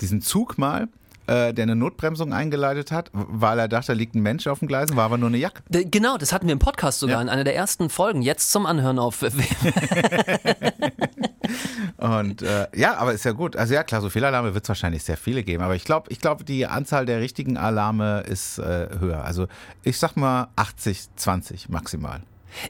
diesen 0.00 0.20
Zug 0.20 0.56
mal, 0.58 0.88
äh, 1.26 1.52
der 1.54 1.62
eine 1.64 1.76
Notbremsung 1.76 2.32
eingeleitet 2.32 2.92
hat, 2.92 3.10
weil 3.12 3.58
er 3.58 3.68
dachte, 3.68 3.88
da 3.88 3.92
liegt 3.94 4.14
ein 4.14 4.22
Mensch 4.22 4.46
auf 4.46 4.60
dem 4.60 4.68
Gleisen, 4.68 4.96
war 4.96 5.04
aber 5.06 5.18
nur 5.18 5.28
eine 5.28 5.38
Jacke. 5.38 5.62
D- 5.68 5.84
Genau, 5.84 6.16
das 6.18 6.32
hatten 6.32 6.46
wir 6.46 6.52
im 6.52 6.58
Podcast 6.58 7.00
sogar 7.00 7.16
Ja. 7.16 7.22
in 7.22 7.28
einer 7.28 7.44
der 7.44 7.56
ersten 7.56 7.88
Folgen. 7.90 8.22
Jetzt 8.22 8.52
zum 8.52 8.66
Anhören 8.66 8.98
auf. 8.98 9.24
Und 11.98 12.42
äh, 12.42 12.66
ja, 12.74 12.96
aber 12.96 13.12
ist 13.12 13.24
ja 13.24 13.32
gut. 13.32 13.56
Also 13.56 13.74
ja, 13.74 13.84
klar, 13.84 14.00
so 14.00 14.10
Fehlalarme 14.10 14.54
wird 14.54 14.64
es 14.64 14.68
wahrscheinlich 14.68 15.04
sehr 15.04 15.16
viele 15.16 15.42
geben. 15.42 15.62
Aber 15.62 15.74
ich 15.74 15.84
glaube, 15.84 16.10
ich 16.10 16.20
glaube, 16.20 16.44
die 16.44 16.66
Anzahl 16.66 17.06
der 17.06 17.20
richtigen 17.20 17.56
Alarme 17.56 18.20
ist 18.20 18.58
äh, 18.58 18.88
höher. 18.98 19.24
Also 19.24 19.46
ich 19.82 19.98
sag 19.98 20.16
mal 20.16 20.48
80, 20.56 21.08
20 21.16 21.68
maximal. 21.68 22.22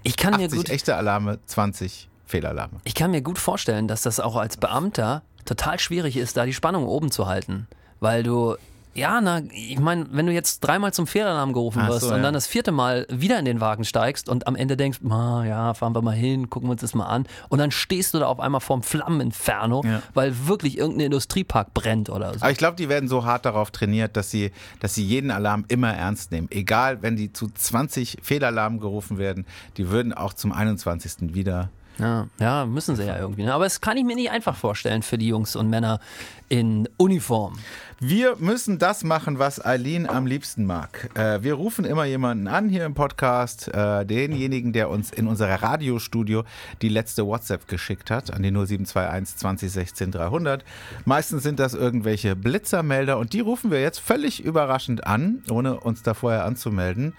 Ich 0.03 0.17
kann 0.17 0.37
mir 0.37 0.45
80 0.47 0.59
gut, 0.59 0.71
echte 0.71 0.97
Alarme, 0.97 1.39
20 1.47 2.09
Fehlalarme. 2.27 2.81
ich 2.85 2.95
kann 2.95 3.11
mir 3.13 3.23
gut 3.23 3.39
vorstellen, 3.39 3.87
dass 3.89 4.03
das 4.03 4.19
auch 4.21 4.37
als 4.37 4.57
Beamter 4.57 5.23
total 5.45 5.79
schwierig 5.79 6.17
ist, 6.17 6.37
da 6.37 6.45
die 6.45 6.55
Spannung 6.55 6.87
oben 6.87 7.11
zu 7.13 7.27
halten, 7.29 7.69
weil 8.01 8.23
du 8.23 8.57
ja, 8.97 9.21
na, 9.21 9.43
ich 9.53 9.79
meine, 9.79 10.07
wenn 10.11 10.27
du 10.27 10.33
jetzt 10.33 10.61
dreimal 10.61 10.93
zum 10.93 11.07
Fehlalarm 11.07 11.53
gerufen 11.53 11.83
Ach 11.83 11.89
wirst 11.89 12.01
so, 12.01 12.09
und 12.09 12.17
ja. 12.17 12.23
dann 12.23 12.35
das 12.35 12.47
vierte 12.47 12.73
Mal 12.73 13.07
wieder 13.11 13.39
in 13.39 13.45
den 13.45 13.61
Wagen 13.61 13.85
steigst 13.85 14.29
und 14.29 14.47
am 14.47 14.57
Ende 14.57 14.77
denkst, 14.77 15.01
ma, 15.03 15.45
ja, 15.45 15.75
fahren 15.75 15.95
wir 15.95 16.01
mal 16.03 16.15
hin, 16.15 16.49
gucken 16.49 16.69
wir 16.69 16.73
uns 16.73 16.81
das 16.81 16.95
mal 16.95 17.05
an 17.05 17.27
und 17.51 17.59
dann 17.59 17.71
stehst 17.71 18.15
du 18.15 18.19
da 18.19 18.27
auf 18.27 18.41
einmal 18.41 18.63
vorm 18.63 18.83
Flammeninferno, 18.83 19.83
Ja. 19.85 20.03
weil 20.15 20.47
wirklich 20.47 20.79
irgendein 20.79 21.07
Industriepark 21.07 21.75
brennt 21.75 22.09
oder 22.09 22.33
so. 22.33 22.41
Aber 22.41 22.51
ich 22.51 22.59
glaube, 22.59 22.77
die 22.77 22.89
werden 22.89 23.09
so 23.09 23.25
hart 23.25 23.45
darauf 23.45 23.71
trainiert, 23.71 24.17
dass 24.17 24.31
sie, 24.31 24.51
dass 24.81 24.95
sie 24.95 25.05
jeden 25.05 25.31
Alarm 25.31 25.67
immer 25.69 25.93
ernst 25.93 26.33
nehmen. 26.33 26.49
Egal, 26.51 27.03
wenn 27.03 27.17
die 27.17 27.33
zu 27.33 27.49
20 27.49 28.19
Fehlalarmen 28.23 28.81
gerufen 28.81 29.19
werden, 29.19 29.45
die 29.77 29.91
würden 29.91 30.15
auch 30.15 30.33
zum 30.33 30.53
21. 30.53 31.35
wieder. 31.35 31.69
Ja, 31.99 32.27
ja, 32.39 32.67
müssen 32.67 32.95
sie 32.95 33.05
ja 33.05 33.19
irgendwie. 33.19 33.45
Ne? 33.45 33.55
Aber 33.55 33.65
das 33.65 33.81
kann 33.81 33.97
ich 33.97 34.05
mir 34.05 34.17
nicht 34.17 34.31
einfach 34.31 34.57
vorstellen 34.57 35.03
für 35.03 35.17
die 35.17 35.29
Jungs 35.29 35.57
und 35.57 35.71
Männer 35.71 36.01
in 36.49 36.89
Uniform. 36.99 37.59
Wir 37.99 38.37
müssen 38.37 38.79
das 38.79 39.03
machen, 39.03 39.39
was 39.39 39.65
Eileen 39.65 40.07
am 40.07 40.27
liebsten 40.27 40.67
mag. 40.67 41.09
Äh, 41.15 41.43
wir 41.43 41.55
rufen 41.55 41.87
immer 41.87 42.05
jemanden 42.05 42.47
an 42.47 42.69
hier 42.69 42.85
im 42.85 42.93
Podcast, 42.93 43.69
äh, 43.69 44.05
denjenigen, 44.05 44.75
der 44.75 44.91
uns 44.91 45.11
in 45.11 45.27
unser 45.27 45.49
Radiostudio 45.49 46.45
die 46.83 46.91
letzte 46.91 47.27
WhatsApp 47.27 47.67
geschickt 47.67 48.11
hat, 48.11 48.31
an 48.33 48.43
die 48.43 48.51
0721 48.51 49.39
2016 49.39 50.11
300. 50.13 50.65
Meistens 51.07 51.43
sind 51.43 51.59
das 51.59 51.73
irgendwelche 51.73 52.37
Blitzermelder 52.37 53.17
und 53.19 53.33
die 53.33 53.41
rufen 53.41 53.71
wir 53.71 53.81
jetzt 53.81 54.01
völlig 54.01 54.45
überraschend 54.45 55.07
an, 55.07 55.43
ohne 55.51 55.81
uns 55.81 56.03
da 56.03 56.13
vorher 56.13 56.45
anzumelden 56.45 57.15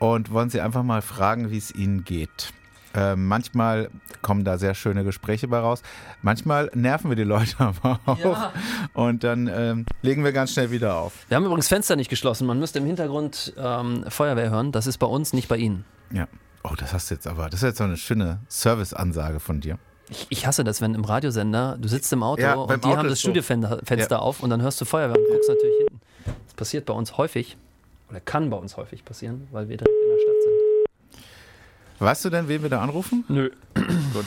und 0.00 0.32
wollen 0.32 0.50
sie 0.50 0.60
einfach 0.60 0.82
mal 0.82 1.02
fragen, 1.02 1.50
wie 1.52 1.58
es 1.58 1.72
ihnen 1.72 2.04
geht. 2.04 2.52
Äh, 2.96 3.14
manchmal 3.14 3.90
kommen 4.22 4.44
da 4.44 4.56
sehr 4.58 4.74
schöne 4.74 5.04
Gespräche 5.04 5.46
bei 5.48 5.58
raus. 5.58 5.82
Manchmal 6.22 6.70
nerven 6.74 7.10
wir 7.10 7.16
die 7.16 7.24
Leute 7.24 7.54
aber 7.58 8.00
auch. 8.06 8.18
Ja. 8.18 8.52
Und 8.94 9.22
dann 9.22 9.48
ähm, 9.52 9.86
legen 10.02 10.24
wir 10.24 10.32
ganz 10.32 10.52
schnell 10.52 10.70
wieder 10.70 10.96
auf. 10.96 11.12
Wir 11.28 11.36
haben 11.36 11.44
übrigens 11.44 11.68
Fenster 11.68 11.94
nicht 11.96 12.08
geschlossen. 12.08 12.46
Man 12.46 12.58
müsste 12.58 12.78
im 12.78 12.86
Hintergrund 12.86 13.52
ähm, 13.58 14.04
Feuerwehr 14.08 14.50
hören. 14.50 14.72
Das 14.72 14.86
ist 14.86 14.98
bei 14.98 15.06
uns, 15.06 15.32
nicht 15.32 15.48
bei 15.48 15.56
Ihnen. 15.58 15.84
Ja. 16.10 16.26
Oh, 16.64 16.74
das 16.76 16.92
hast 16.92 17.10
du 17.10 17.14
jetzt 17.14 17.26
aber. 17.26 17.44
Das 17.50 17.60
ist 17.60 17.66
jetzt 17.66 17.78
so 17.78 17.84
eine 17.84 17.96
schöne 17.96 18.40
Serviceansage 18.48 19.38
von 19.40 19.60
dir. 19.60 19.78
Ich, 20.08 20.26
ich 20.30 20.46
hasse 20.46 20.64
das, 20.64 20.80
wenn 20.80 20.94
im 20.94 21.04
Radiosender, 21.04 21.76
du 21.80 21.88
sitzt 21.88 22.12
im 22.12 22.22
Auto 22.22 22.40
Ja, 22.42 22.54
und 22.54 22.84
die 22.84 22.88
Auto 22.88 22.96
haben 22.96 23.08
das. 23.08 23.20
Studiofenster 23.20 23.80
Fenster 23.84 24.16
Ja. 24.16 24.22
auf 24.22 24.42
und 24.42 24.50
dann 24.50 24.62
hörst 24.62 24.80
du 24.80 24.84
Feuerwehr 24.84 25.16
und 25.20 25.28
guckst 25.30 25.48
natürlich 25.48 25.76
hinten. 25.78 26.00
Das 26.46 26.54
passiert 26.54 26.86
bei 26.86 26.94
uns 26.94 27.16
häufig 27.18 27.56
oder 28.08 28.20
kann 28.20 28.48
bei 28.50 28.56
uns 28.56 28.76
häufig 28.76 29.04
passieren, 29.04 29.48
weil 29.52 29.68
wir 29.68 29.76
direkt 29.76 29.94
in 30.02 30.10
der 30.10 30.18
Stadt 30.18 30.42
sind. 30.44 30.52
Weißt 31.98 32.24
du 32.24 32.30
denn, 32.30 32.48
wen 32.48 32.62
wir 32.62 32.68
da 32.68 32.80
anrufen? 32.82 33.24
Nö. 33.28 33.50
Gut. 34.12 34.26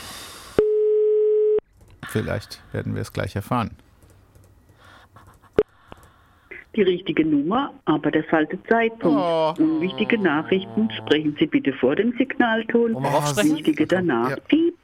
Vielleicht 2.07 2.61
werden 2.71 2.95
wir 2.95 3.01
es 3.01 3.13
gleich 3.13 3.35
erfahren. 3.35 3.71
Die 6.75 6.81
richtige 6.81 7.25
Nummer, 7.25 7.73
aber 7.85 8.09
der 8.09 8.23
falsche 8.23 8.61
Zeitpunkt. 8.63 9.19
Oh. 9.19 9.53
Unwichtige 9.59 10.17
Nachrichten 10.17 10.89
sprechen 10.91 11.35
Sie 11.39 11.47
bitte 11.47 11.73
vor 11.73 11.95
dem 11.95 12.13
Signalton. 12.17 12.95
Aufsprechen? 12.95 13.57
Wichtige 13.57 13.85
danach. 13.85 14.31
Ja. 14.31 14.35
Piep. 14.47 14.78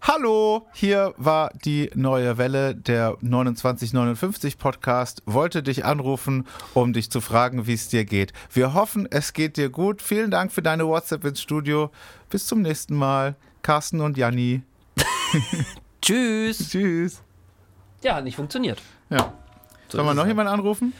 Hallo, 0.00 0.66
hier 0.72 1.12
war 1.16 1.50
die 1.64 1.90
neue 1.94 2.38
Welle, 2.38 2.74
der 2.74 3.16
2959 3.20 4.56
Podcast. 4.56 5.22
Wollte 5.26 5.62
dich 5.62 5.84
anrufen, 5.84 6.46
um 6.72 6.92
dich 6.92 7.10
zu 7.10 7.20
fragen, 7.20 7.66
wie 7.66 7.74
es 7.74 7.88
dir 7.88 8.04
geht. 8.04 8.32
Wir 8.52 8.74
hoffen, 8.74 9.08
es 9.10 9.32
geht 9.32 9.56
dir 9.56 9.68
gut. 9.68 10.00
Vielen 10.00 10.30
Dank 10.30 10.52
für 10.52 10.62
deine 10.62 10.86
WhatsApp 10.86 11.24
ins 11.24 11.42
Studio. 11.42 11.90
Bis 12.30 12.46
zum 12.46 12.62
nächsten 12.62 12.94
Mal. 12.94 13.34
Carsten 13.62 14.00
und 14.00 14.16
Janni. 14.16 14.62
Tschüss. 16.00 16.70
Tschüss. 16.70 17.22
Ja, 18.02 18.14
hat 18.14 18.24
nicht 18.24 18.36
funktioniert. 18.36 18.80
Ja. 19.10 19.32
Sollen 19.88 20.06
wir 20.06 20.14
noch 20.14 20.22
es 20.22 20.28
jemanden 20.28 20.52
anrufen? 20.52 20.94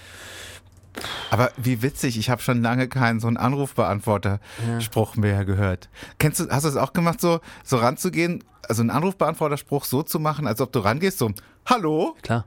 Aber 1.31 1.51
wie 1.57 1.83
witzig, 1.83 2.19
ich 2.19 2.31
habe 2.31 2.43
schon 2.43 2.63
lange 2.63 2.89
keinen 2.89 3.21
so 3.21 3.27
einen 3.27 3.37
Anrufbeantworter-Spruch 3.37 5.17
mehr 5.17 5.45
gehört. 5.45 5.89
Kennst 6.19 6.41
du, 6.41 6.49
hast 6.51 6.65
du 6.65 6.69
es 6.69 6.77
auch 6.77 6.93
gemacht, 6.93 7.21
so, 7.21 7.41
so 7.65 7.77
ranzugehen, 7.77 8.45
also 8.69 8.83
einen 8.83 8.91
Anrufbeantworter-Spruch 8.91 9.85
so 9.85 10.03
zu 10.03 10.19
machen, 10.19 10.47
als 10.47 10.61
ob 10.61 10.73
du 10.73 10.81
rangehst, 10.81 11.19
so, 11.19 11.31
hallo? 11.67 12.17
Klar. 12.23 12.45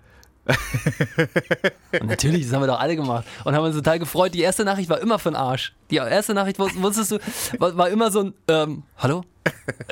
Und 2.00 2.08
natürlich, 2.08 2.46
das 2.46 2.54
haben 2.54 2.62
wir 2.64 2.68
doch 2.68 2.80
alle 2.80 2.96
gemacht 2.96 3.26
und 3.46 3.54
haben 3.56 3.64
uns 3.64 3.76
total 3.76 4.00
gefreut. 4.00 4.34
Die 4.34 4.42
erste 4.42 4.66
Nachricht 4.66 4.90
war 4.90 5.00
immer 5.00 5.20
für 5.20 5.30
den 5.30 5.36
Arsch. 5.36 5.74
Die 5.92 5.98
erste 5.98 6.34
Nachricht, 6.34 6.60
wus- 6.60 6.82
wusstest 6.82 7.12
du, 7.12 7.20
war, 7.60 7.90
immer 7.90 8.10
so 8.12 8.22
ein, 8.24 8.34
ähm, 8.48 8.84
hallo? 8.98 9.24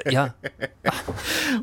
Ja, 0.10 0.34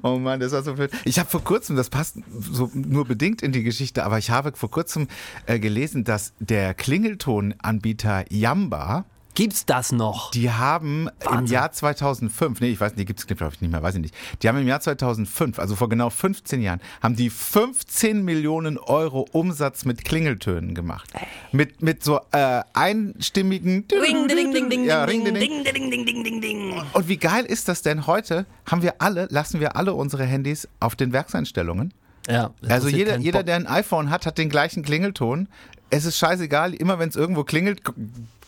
Oh 0.03 0.17
Mann, 0.19 0.41
das 0.41 0.53
war 0.53 0.63
so 0.63 0.75
blöd. 0.75 0.91
Ich 1.05 1.19
habe 1.19 1.29
vor 1.29 1.43
kurzem, 1.43 1.77
das 1.77 1.89
passt 1.91 2.17
so 2.41 2.71
nur 2.75 3.05
bedingt 3.07 3.43
in 3.43 3.53
die 3.53 3.63
Geschichte, 3.63 4.05
aber 4.05 4.19
ich 4.19 4.31
habe 4.31 4.53
vor 4.57 4.71
kurzem 4.71 5.09
äh, 5.47 5.59
gelesen, 5.59 6.05
dass 6.05 6.33
der 6.41 6.75
Klingeltonanbieter 6.75 8.25
Yamba, 8.31 9.05
gibt's 9.37 9.65
das 9.67 9.93
noch? 9.93 10.33
die 10.33 10.51
haben 10.51 11.09
im 11.21 11.31
Wahnsinn. 11.31 11.55
Jahr 11.55 11.71
2005, 11.71 12.61
nee, 12.61 12.71
ich 12.71 12.81
weiß 12.81 12.93
nicht, 12.93 13.01
die 13.01 13.05
gibt 13.05 13.21
es 13.21 13.27
glaube 13.27 13.53
ich 13.55 13.61
nicht 13.61 13.71
mehr, 13.71 13.83
weiß 13.83 13.95
ich 13.95 14.01
nicht. 14.01 14.15
Die 14.43 14.49
haben 14.49 14.59
im 14.59 14.67
Jahr 14.67 14.81
2005, 14.81 15.61
also 15.61 15.77
vor 15.77 15.89
genau 15.89 16.11
15 16.11 16.61
Jahren, 16.61 16.81
haben 17.01 17.15
die 17.15 17.31
15 17.31 18.25
Millionen 18.25 18.79
Euro 18.79 19.27
Umsatz 19.31 19.85
mit 19.85 20.05
Klingeltönen 20.05 20.75
gemacht. 20.75 21.09
Mit, 21.53 21.83
mit 21.83 22.03
so 22.03 22.21
äh, 22.33 22.63
einstimmigen 22.75 23.85
Ring, 23.93 24.27
ding, 24.27 24.53
ding, 24.53 24.71
ding, 24.71 24.85
ja, 24.85 25.07
ding, 25.07 25.25
ding, 25.25 25.35
ding, 25.35 25.65
ding, 25.65 25.91
ding, 25.91 26.07
ding, 26.07 26.25
ding, 26.25 26.41
ding. 26.41 26.83
Und 26.93 27.09
wie 27.09 27.19
geil 27.19 27.45
ist 27.45 27.69
das 27.69 27.83
denn 27.83 28.07
heute? 28.07 28.47
Haben 28.69 28.83
wir 28.83 29.01
alle, 29.01 29.29
lassen 29.31 29.61
wir 29.61 29.77
alle 29.77 29.95
unsere 29.95 30.25
Handys 30.25 30.67
auf 30.81 30.97
den 30.97 31.13
Werkseinstellungen? 31.13 31.93
Ja, 32.29 32.51
Also 32.69 32.89
jeder, 32.89 33.19
jeder, 33.19 33.43
der 33.43 33.57
ein 33.57 33.67
iPhone 33.67 34.11
hat, 34.11 34.27
hat 34.27 34.39
den 34.39 34.49
gleichen 34.49 34.83
Klingelton. 34.83 35.49
Es 35.91 36.05
ist 36.05 36.19
scheißegal, 36.19 36.75
immer 36.75 36.99
wenn 36.99 37.09
es 37.09 37.17
irgendwo 37.17 37.45
klingelt, 37.45 37.83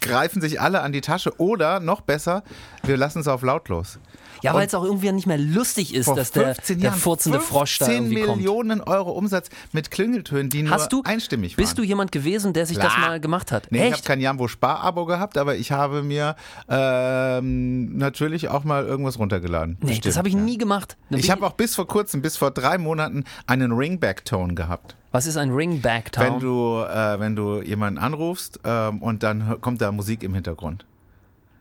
greifen 0.01 0.41
sich 0.41 0.61
alle 0.61 0.83
an 0.83 0.93
die 0.93 1.01
Tasche. 1.01 1.39
Oder 1.41 1.81
noch 1.81 2.01
besser, 2.01 2.43
wir 2.83 2.97
lassen 2.97 3.21
es 3.21 3.29
auf 3.29 3.43
lautlos. 3.43 3.99
Ja, 4.43 4.55
weil 4.55 4.67
es 4.67 4.75
auch 4.75 4.85
irgendwie 4.85 5.11
nicht 5.11 5.27
mehr 5.27 5.39
lustig 5.39 5.95
ist, 5.95 6.09
dass 6.09 6.31
der, 6.31 6.55
15 6.55 6.79
der 6.79 6.91
Jahren 6.91 7.01
furzende 7.01 7.41
Frosch 7.41 7.79
da 7.79 7.87
15 7.87 8.05
irgendwie 8.05 8.23
kommt. 8.23 8.37
Millionen 8.37 8.81
Euro 8.81 9.11
Umsatz 9.11 9.49
mit 9.73 9.91
Klingeltönen, 9.91 10.49
die 10.49 10.63
nur 10.63 10.73
Hast 10.73 10.93
du, 10.93 11.03
einstimmig 11.05 11.57
waren. 11.57 11.65
bist 11.65 11.77
du 11.79 11.83
jemand 11.83 12.13
gewesen, 12.13 12.53
der 12.53 12.67
sich 12.67 12.79
das 12.79 12.95
Klar. 12.95 13.09
mal 13.09 13.21
gemacht 13.21 13.51
hat? 13.51 13.67
Nee, 13.71 13.79
ich 13.79 13.85
habe 13.87 13.95
Echt? 13.95 14.05
kein 14.05 14.21
Jambo 14.21 14.47
Spar-Abo 14.47 15.07
gehabt, 15.07 15.39
aber 15.39 15.57
ich 15.57 15.73
habe 15.73 16.03
mir 16.03 16.37
ähm, 16.69 17.97
natürlich 17.99 18.49
auch 18.49 18.65
mal 18.65 18.87
irgendwas 18.87 19.19
runtergeladen. 19.19 19.77
nee, 19.81 19.89
Bestimmt, 19.89 20.07
das 20.07 20.17
habe 20.17 20.29
ich 20.29 20.35
ja. 20.35 20.41
nie 20.41 20.59
gemacht. 20.59 20.97
Dann 21.11 21.19
Ich 21.19 21.31
habe 21.31 21.45
auch 21.47 21.53
bis 21.55 21.75
vor 21.75 21.89
kurzem, 21.89 22.23
bis 22.23 22.37
vor 22.37 22.51
drei 22.51 22.79
Monaten, 22.79 23.25
einen 23.47 23.73
Ringback-Tone 23.73 24.55
gehabt. 24.55 24.95
Was 25.11 25.27
ist 25.27 25.37
ein 25.37 25.51
Wenn 25.51 25.57
Ringback-Town? 25.57 26.41
du, 26.41 26.83
äh, 26.83 27.19
wenn 27.19 27.35
du 27.35 27.63
jemanden 27.63 27.99
anrufst 27.99 28.61
ähm, 28.65 29.01
und 29.03 29.23
dann 29.23 29.61
kommt 29.61 29.81
da 29.81 29.91
Musik 29.93 30.23
im 30.23 30.35
Hintergrund. 30.35 30.85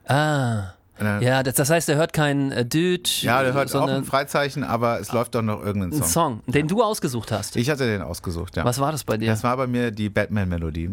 Ah. 0.06 0.74
Äh, 1.00 1.24
Ja, 1.24 1.44
das, 1.44 1.56
das 1.56 1.70
heißt, 1.70 1.88
er 1.90 1.96
hört 1.96 2.12
kein 2.12 2.52
äh, 2.52 2.66
Dude, 2.66 3.04
Ja, 3.22 3.44
der 3.44 3.54
hört 3.54 3.74
auch 3.76 3.88
ein 3.88 4.04
Freizeichen, 4.04 4.64
aber 4.64 5.00
es 5.00 5.12
läuft 5.12 5.36
doch 5.36 5.42
noch 5.42 5.64
irgendein 5.64 5.94
Song. 5.94 6.08
Song, 6.08 6.42
den 6.48 6.68
du 6.68 6.82
ausgesucht 6.84 7.32
hast. 7.32 7.56
Ich 7.56 7.70
hatte 7.70 7.86
den 7.86 8.02
ausgesucht, 8.02 8.58
ja. 8.58 8.66
Was 8.66 8.80
war 8.80 8.92
das 8.92 9.04
bei 9.04 9.18
dir? 9.18 9.28
Das 9.30 9.44
war 9.44 9.56
bei 9.58 9.68
mir 9.68 9.92
die 9.92 10.10
Batman-Melodie. 10.10 10.88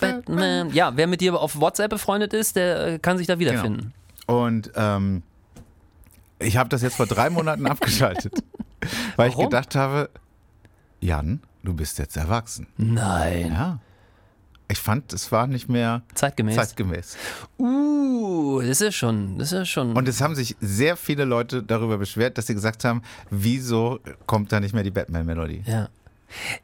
Batman. 0.00 0.70
Ja, 0.72 0.92
wer 0.96 1.06
mit 1.06 1.20
dir 1.20 1.34
auf 1.34 1.58
WhatsApp 1.60 1.90
befreundet 1.90 2.32
ist, 2.32 2.56
der 2.56 2.86
äh, 2.86 2.98
kann 2.98 3.18
sich 3.18 3.26
da 3.26 3.38
wiederfinden. 3.38 3.92
Und 4.26 4.70
ähm, 4.76 5.22
ich 6.38 6.56
habe 6.56 6.68
das 6.68 6.82
jetzt 6.82 6.96
vor 6.96 7.06
drei 7.06 7.30
Monaten 7.30 7.66
abgeschaltet, 7.70 8.34
weil 9.16 9.28
ich 9.30 9.36
Warum? 9.36 9.50
gedacht 9.50 9.74
habe, 9.74 10.10
Jan, 11.00 11.40
du 11.62 11.74
bist 11.74 11.98
jetzt 11.98 12.16
erwachsen. 12.16 12.66
Nein. 12.76 13.52
Ja. 13.52 13.78
Ich 14.68 14.78
fand, 14.78 15.12
es 15.12 15.30
war 15.30 15.46
nicht 15.46 15.68
mehr 15.68 16.02
Zeitgemäß. 16.14 16.56
zeitgemäß. 16.56 17.16
Uh, 17.58 18.62
das 18.62 18.80
ist 18.80 18.94
schon, 18.94 19.38
das 19.38 19.52
ist 19.52 19.68
schon. 19.68 19.92
Und 19.94 20.08
es 20.08 20.20
haben 20.22 20.34
sich 20.34 20.56
sehr 20.60 20.96
viele 20.96 21.24
Leute 21.24 21.62
darüber 21.62 21.98
beschwert, 21.98 22.38
dass 22.38 22.46
sie 22.46 22.54
gesagt 22.54 22.84
haben, 22.84 23.02
wieso 23.30 24.00
kommt 24.26 24.52
da 24.52 24.60
nicht 24.60 24.74
mehr 24.74 24.82
die 24.82 24.90
Batman-Melodie? 24.90 25.62
ja. 25.66 25.88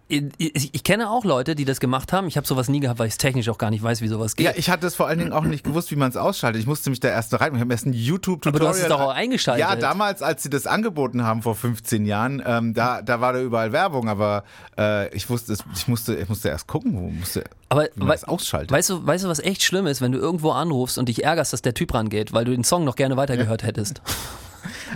Ich, 0.09 0.75
ich, 0.75 0.85
kenne 0.85 1.11
auch 1.11 1.25
Leute, 1.25 1.55
die 1.55 1.65
das 1.65 1.81
gemacht 1.81 2.13
haben. 2.13 2.27
Ich 2.27 2.37
habe 2.37 2.47
sowas 2.47 2.69
nie 2.69 2.81
gehabt, 2.81 2.99
weil 2.99 3.07
ich 3.07 3.13
es 3.15 3.19
technisch 3.19 3.49
auch 3.49 3.59
gar 3.59 3.71
nicht 3.71 3.83
weiß, 3.83 4.01
wie 4.01 4.09
sowas 4.09 4.35
geht. 4.37 4.47
Ja, 4.47 4.53
ich 4.57 4.69
hatte 4.71 4.87
es 4.87 4.95
vor 4.95 5.07
allen 5.07 5.19
Dingen 5.19 5.33
auch 5.33 5.45
nicht 5.45 5.65
gewusst, 5.65 5.91
wie 5.91 5.97
man 5.97 6.11
es 6.11 6.17
ausschaltet. 6.17 6.61
Ich 6.61 6.67
musste 6.67 6.91
mich 6.91 7.01
da 7.01 7.09
erst 7.09 7.39
rein. 7.41 7.55
Ich 7.55 7.61
habe 7.61 7.73
erst 7.73 7.87
ein 7.87 7.93
YouTube-Tutorial. 7.93 8.55
Aber 8.55 8.59
du 8.59 8.69
hast 8.69 8.83
es 8.83 8.89
doch 8.89 9.01
auch 9.01 9.15
eingeschaltet. 9.15 9.61
Ja, 9.61 9.77
damals, 9.77 10.23
als 10.23 10.43
sie 10.43 10.51
das 10.51 10.67
angeboten 10.67 11.23
haben 11.25 11.43
vor 11.43 11.55
15 11.55 12.05
Jahren, 12.07 12.43
ähm, 12.45 12.75
da, 12.75 13.03
da 13.03 13.21
war 13.21 13.33
da 13.33 13.41
überall 13.41 13.73
Werbung, 13.73 14.09
aber 14.09 14.45
äh, 14.77 15.15
ich 15.15 15.31
wusste, 15.31 15.53
es, 15.53 15.65
ich 15.75 15.87
musste, 15.89 16.17
ich 16.17 16.29
musste 16.29 16.49
erst 16.49 16.67
gucken, 16.67 16.95
wo 16.97 17.09
musste, 17.09 17.45
Aber 17.69 17.85
wie 17.95 18.01
man 18.01 18.09
wei- 18.09 18.29
ausschaltet. 18.29 18.73
Weißt 18.73 18.91
du, 18.91 19.07
weißt 19.07 19.25
du, 19.25 19.29
was 19.29 19.39
echt 19.39 19.63
schlimm 19.63 19.87
ist, 19.87 20.01
wenn 20.01 20.13
du 20.13 20.19
irgendwo 20.19 20.51
anrufst 20.51 20.99
und 20.99 21.09
dich 21.09 21.25
ärgerst, 21.25 21.53
dass 21.53 21.63
der 21.63 21.75
Typ 21.75 21.95
rangeht, 21.95 22.33
weil 22.33 22.45
du 22.45 22.51
den 22.51 22.65
Song 22.65 22.85
noch 22.85 22.97
gerne 22.97 23.17
weitergehört 23.17 23.63
hättest? 23.63 24.01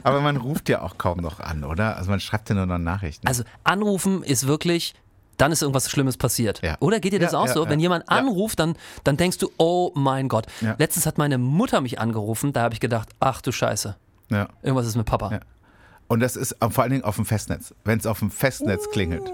aber 0.03 0.20
man 0.20 0.37
ruft 0.37 0.68
ja 0.68 0.83
auch 0.83 0.98
kaum 0.98 1.18
noch 1.18 1.40
an, 1.40 1.64
oder? 1.64 1.96
Also 1.96 2.11
man 2.11 2.20
schreibt 2.20 2.48
ja 2.48 2.55
nur 2.55 2.66
noch 2.66 2.79
Nachrichten. 2.79 3.27
Also 3.27 3.44
anrufen 3.64 4.22
ist 4.22 4.46
wirklich, 4.46 4.94
dann 5.37 5.53
ist 5.53 5.62
irgendwas 5.62 5.90
Schlimmes 5.90 6.16
passiert. 6.16 6.62
Ja. 6.62 6.77
Oder 6.81 7.00
geht 7.00 7.12
dir 7.12 7.18
das 7.18 7.33
Ja, 7.33 7.38
auch 7.38 7.46
ja, 7.46 7.55
so? 7.55 7.68
Wenn 7.68 7.81
jemand 7.81 8.09
anruft, 8.09 8.59
dann, 8.61 8.77
dann 9.05 9.16
denkst 9.16 9.38
du, 9.38 9.50
oh 9.57 9.90
mein 9.94 10.29
Gott. 10.29 10.46
Letztens 10.79 11.07
hat 11.07 11.18
meine 11.18 11.38
Mutter 11.38 11.81
mich 11.81 11.98
angerufen, 11.98 12.53
da 12.53 12.62
habe 12.62 12.74
ich 12.74 12.81
gedacht, 12.81 13.09
ach 13.20 13.40
du 13.40 13.53
Scheiße, 13.53 13.96
irgendwas 14.62 14.87
ist 14.87 14.96
mit 14.96 15.07
Papa. 15.07 15.40
Und 16.07 16.20
das 16.20 16.37
ist 16.37 16.53
äh, 16.61 16.70
vor 16.70 16.83
allen 16.83 16.92
Dingen 16.92 17.05
auf 17.05 17.16
dem 17.16 17.24
Festnetz, 17.24 17.74
wenn 17.85 17.98
es 17.98 18.07
auf 18.07 18.18
dem 18.18 18.31
Festnetz 18.31 18.90
klingelt. 18.90 19.33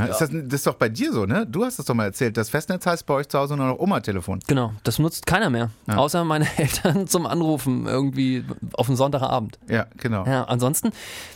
Ja, 0.00 0.12
ist 0.12 0.20
das, 0.20 0.30
das 0.30 0.54
ist 0.54 0.66
doch 0.66 0.74
bei 0.74 0.88
dir 0.88 1.12
so, 1.12 1.26
ne? 1.26 1.46
Du 1.46 1.64
hast 1.64 1.78
es 1.78 1.84
doch 1.86 1.94
mal 1.94 2.04
erzählt. 2.04 2.36
Das 2.36 2.50
Festnetz 2.50 2.86
heißt 2.86 3.06
bei 3.06 3.14
euch 3.14 3.28
zu 3.28 3.38
Hause 3.38 3.56
nur 3.56 3.66
noch 3.66 3.78
Oma-Telefon. 3.78 4.40
Genau, 4.46 4.72
das 4.84 4.98
nutzt 4.98 5.26
keiner 5.26 5.50
mehr. 5.50 5.70
Außer 5.86 6.24
meine 6.24 6.46
Eltern 6.56 7.06
zum 7.06 7.26
Anrufen 7.26 7.86
irgendwie 7.86 8.44
auf 8.74 8.86
den 8.86 8.96
Sonntagabend. 8.96 9.58
Ja, 9.68 9.86
genau. 9.96 10.24
Ja, 10.26 10.44
ansonsten, 10.44 10.90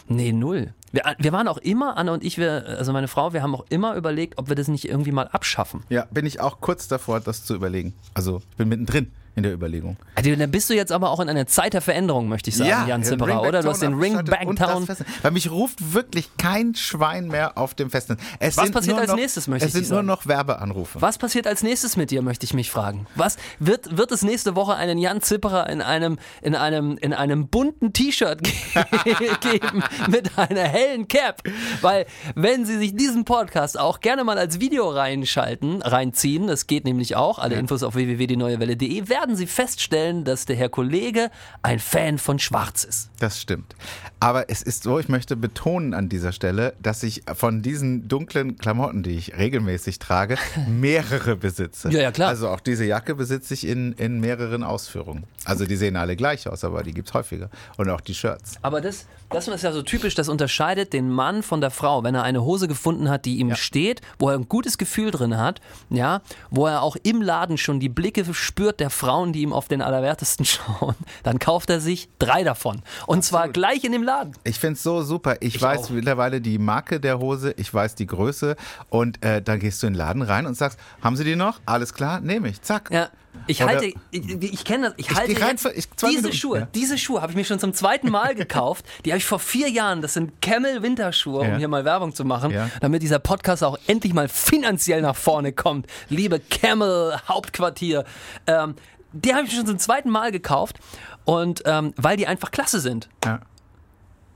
nee, 0.09 0.33
null. 0.33 0.73
Wir, 0.93 1.03
wir 1.19 1.33
waren 1.33 1.49
auch 1.49 1.59
immer, 1.59 1.97
Anne 1.97 2.13
und 2.13 2.23
ich, 2.23 2.39
wir, 2.39 2.65
also 2.79 2.93
meine 2.93 3.09
Frau, 3.09 3.33
wir 3.33 3.43
haben 3.43 3.55
auch 3.55 3.65
immer 3.69 3.97
überlegt, 3.97 4.39
ob 4.39 4.49
wir 4.49 4.55
das 4.55 4.69
nicht 4.69 4.89
irgendwie 4.89 5.13
mal 5.13 5.27
abschaffen. 5.29 5.83
Ja, 5.89 6.07
bin 6.11 6.25
ich 6.25 6.41
auch 6.41 6.61
kurz 6.61 6.87
davor, 6.87 7.21
das 7.21 7.45
zu 7.45 7.55
überlegen. 7.55 7.95
Also 8.15 8.43
ich 8.51 8.57
bin 8.57 8.69
mittendrin 8.69 9.11
in 9.37 9.43
der 9.43 9.53
Überlegung. 9.53 9.97
Also, 10.15 10.35
dann 10.35 10.51
bist 10.51 10.71
du 10.71 10.75
jetzt 10.75 10.93
aber 10.93 11.11
auch 11.11 11.21
in 11.21 11.29
einer 11.29 11.47
Zeit 11.47 11.73
der 11.75 11.81
Veränderung, 11.81 12.29
möchte 12.29 12.51
ich 12.51 12.57
sagen, 12.57 12.89
Jan 12.89 13.01
den 13.01 13.05
Zipperer, 13.05 13.43
oder? 13.43 13.63
Du 13.63 13.69
hast 13.69 13.83
den 13.83 13.95
Ringback 13.95 14.47
und 14.47 14.61
das 14.61 14.71
Town. 14.71 14.89
Weil 15.23 15.31
mich 15.33 15.51
ruft 15.51 15.93
wirklich 15.93 16.37
kein 16.37 16.75
Schwein 16.75 17.29
mehr 17.29 17.59
auf 17.59 17.75
dem 17.75 17.91
Festnetz. 17.91 18.21
Es 18.39 18.57
Was 18.57 18.65
sind 18.65 18.75
passiert 18.75 18.95
nur 18.97 19.01
als 19.03 19.11
noch, 19.11 19.17
nächstes, 19.17 19.49
möchte 19.49 19.67
Es 19.67 19.71
ich 19.71 19.75
sind 19.75 19.85
dir 19.85 19.89
nur 19.91 19.99
sagen. 19.99 20.07
noch 20.07 20.27
Werbeanrufe. 20.27 21.03
Was 21.03 21.19
passiert 21.19 21.47
als 21.47 21.63
nächstes 21.63 21.97
mit 21.97 22.11
dir, 22.11 22.23
möchte 22.23 22.45
ich 22.45 22.55
mich 22.55 22.71
fragen. 22.71 23.07
Was 23.17 23.37
wird, 23.59 23.97
wird 23.97 24.13
es 24.13 24.23
nächste 24.23 24.55
Woche 24.57 24.75
einen 24.75 24.99
Jan 24.99 25.21
Zipperer 25.21 25.69
in 25.69 25.81
einem, 25.83 26.19
in 26.43 26.55
einem, 26.55 26.97
in 26.99 27.13
einem 27.13 27.49
bunten 27.49 27.93
T-Shirt 27.93 28.43
ge 28.43 28.53
geben 29.41 29.83
mit 30.09 30.39
einer 30.39 30.63
hellen 30.63 31.09
Cap? 31.09 31.43
Weil, 31.81 32.07
wenn 32.35 32.65
Sie 32.65 32.79
sich 32.79 32.95
diesen 32.95 33.25
Podcast 33.25 33.79
auch 33.79 34.01
gerne 34.01 34.25
mal 34.25 34.39
als 34.39 34.61
Video 34.61 34.89
reinschalten, 34.89 35.83
reinziehen, 35.83 36.47
das 36.47 36.67
geht 36.67 36.85
nämlich 36.85 37.17
auch, 37.17 37.39
alle 37.39 37.57
Infos 37.57 37.83
auf 37.83 37.95
www.dieneuewelle.de, 37.95 39.09
werden 39.25 39.37
Sie 39.37 39.47
feststellen, 39.47 40.25
dass 40.25 40.45
der 40.45 40.55
Herr 40.55 40.69
Kollege 40.69 41.31
ein 41.63 41.79
Fan 41.79 42.19
von 42.19 42.39
Schwarz 42.39 42.85
ist. 42.85 43.09
Das 43.21 43.41
stimmt. 43.41 43.75
Aber 44.21 44.51
es 44.51 44.61
ist 44.61 44.83
so, 44.83 44.99
ich 44.99 45.09
möchte 45.09 45.35
betonen 45.35 45.95
an 45.95 46.11
dieser 46.11 46.33
Stelle, 46.33 46.75
dass 46.83 47.03
ich 47.03 47.23
von 47.35 47.63
diesen 47.63 48.07
dunklen 48.07 48.59
Klamotten, 48.59 49.03
die 49.03 49.13
ich 49.13 49.35
regelmäßig 49.35 49.99
trage, 49.99 50.37
mehrere 50.69 51.37
besitze. 51.37 51.89
Ja, 51.91 52.03
ja, 52.03 52.13
klar. 52.13 52.29
Also 52.29 52.51
auch 52.51 52.61
diese 52.61 52.85
Jacke 52.85 53.15
besitze 53.15 53.55
ich 53.55 53.67
in, 53.67 53.93
in 53.95 54.21
mehreren 54.21 54.63
Ausführungen. 54.63 55.25
Also 55.47 55.65
die 55.65 55.77
sehen 55.77 55.97
alle 55.97 56.17
gleich 56.17 56.47
aus, 56.47 56.63
aber 56.63 56.83
die 56.83 56.93
gibt 56.93 57.09
es 57.09 57.15
häufiger. 57.15 57.49
Und 57.79 57.89
auch 57.89 58.03
die 58.03 58.15
Shirts. 58.15 58.57
Aber 58.61 58.83
das, 58.83 59.07
das 59.31 59.49
ist 59.49 59.63
ja 59.63 59.73
so 59.73 59.81
typisch, 59.81 60.15
das 60.15 60.29
unterscheidet 60.29 60.93
den 60.93 61.11
Mann 61.11 61.43
von 61.43 61.63
der 61.63 61.71
Frau. 61.71 62.05
Wenn 62.05 62.15
er 62.15 62.25
eine 62.25 62.45
Hose 62.45 62.69
gefunden 62.69 63.09
hat, 63.09 63.25
die 63.25 63.39
ihm 63.39 63.55
steht, 63.55 64.03
wo 64.19 64.29
er 64.29 64.37
ein 64.37 64.49
gutes 64.51 64.77
Gefühl 64.77 65.11
drin 65.11 65.39
hat, 65.39 65.63
ja, 65.89 66.21
wo 66.51 66.67
er 66.67 66.83
auch 66.83 66.97
im 67.03 67.23
Laden 67.23 67.57
schon 67.57 67.81
die 67.81 67.89
Blicke 67.89 68.27
spürt 68.35 68.81
der 68.81 68.91
Frauen, 69.15 69.33
die 69.33 69.43
ihm 69.43 69.53
auf 69.53 69.69
den 69.69 69.81
Allerwertesten 69.81 70.45
schauen, 70.45 70.97
dann 71.23 71.39
kauft 71.39 71.71
er 71.71 71.79
sich 71.79 72.09
drei 72.19 72.43
davon. 72.43 72.83
Und 73.07 73.23
zwar 73.23 73.49
gleich 73.49 73.85
in 73.85 73.93
dem 73.93 74.03
Laden. 74.03 74.35
Ich 74.43 74.59
finde 74.59 74.75
es 74.75 74.83
so 74.83 75.03
super. 75.03 75.37
Ich, 75.39 75.63
weiß 75.63 75.85
auch. 75.85 75.91
mittlerweile 75.91 76.41
die 76.41 76.59
Marke 76.59 76.99
der 76.99 77.21
Hose, 77.21 77.55
ich 77.57 77.73
weiß 77.73 77.95
die 77.95 78.07
Größe 78.07 78.57
und 78.89 79.25
äh, 79.25 79.41
dann 79.41 79.61
gehst 79.61 79.81
du 79.83 79.87
in 79.87 79.93
den 79.93 79.99
Laden 79.99 80.23
rein 80.23 80.47
und 80.47 80.57
sagst, 80.57 80.81
haben 81.01 81.15
sie 81.15 81.23
die 81.23 81.37
noch? 81.37 81.61
Alles 81.65 81.95
klar, 81.95 82.21
nehme 82.21 82.49
ich. 82.49 82.61
Zack. 82.63 82.91
Ja. 82.91 83.09
Ich 83.47 83.63
Oder- 83.63 83.73
halte, 83.73 83.87
ich, 83.87 84.31
ich 84.43 84.65
kenne 84.65 84.87
das, 84.89 84.95
ich 84.97 85.15
halte 85.15 85.35
geh 85.35 85.41
rein 85.43 85.51
jetzt 85.51 85.63
für- 85.63 85.73
ich- 85.73 85.89
diese 85.91 86.17
Minuten, 86.17 86.33
Schuhe, 86.35 86.59
ja. 86.61 86.69
diese 86.75 86.97
Schuhe 86.97 87.21
habe 87.21 87.33
ich 87.33 87.37
mir 87.37 87.45
schon 87.45 87.59
zum 87.59 87.75
zweiten 87.75 88.11
Mal 88.11 88.35
gekauft. 88.37 88.85
Die 89.05 89.11
habe 89.13 89.19
ich 89.19 89.27
vor 89.27 89.39
vier 89.39 89.69
Jahren, 89.69 90.01
das 90.03 90.15
sind 90.15 90.41
Camel 90.41 90.83
Winterschuhe, 90.83 91.45
Ja. 91.47 91.53
um 91.53 91.59
hier 91.59 91.69
mal 91.69 91.85
Werbung 91.85 92.15
zu 92.15 92.25
machen, 92.25 92.51
Ja. 92.53 92.71
damit 92.81 93.03
dieser 93.03 93.19
Podcast 93.19 93.63
auch 93.63 93.79
endlich 93.87 94.15
mal 94.15 94.29
finanziell 94.29 95.03
nach 95.03 95.17
vorne 95.17 95.53
kommt. 95.53 95.87
Liebe 96.09 96.41
Camel 96.41 97.19
Hauptquartier, 97.29 98.05
ähm, 98.47 98.77
die 99.13 99.35
habe 99.35 99.45
ich 99.45 99.51
mir 99.53 99.59
schon 99.59 99.67
zum 99.67 99.79
zweiten 99.79 100.11
Mal 100.11 100.33
gekauft 100.33 100.79
und 101.25 101.63
ähm, 101.67 101.93
weil 101.97 102.17
die 102.17 102.27
einfach 102.27 102.51
klasse 102.51 102.81
sind. 102.81 103.09
Ja. 103.25 103.41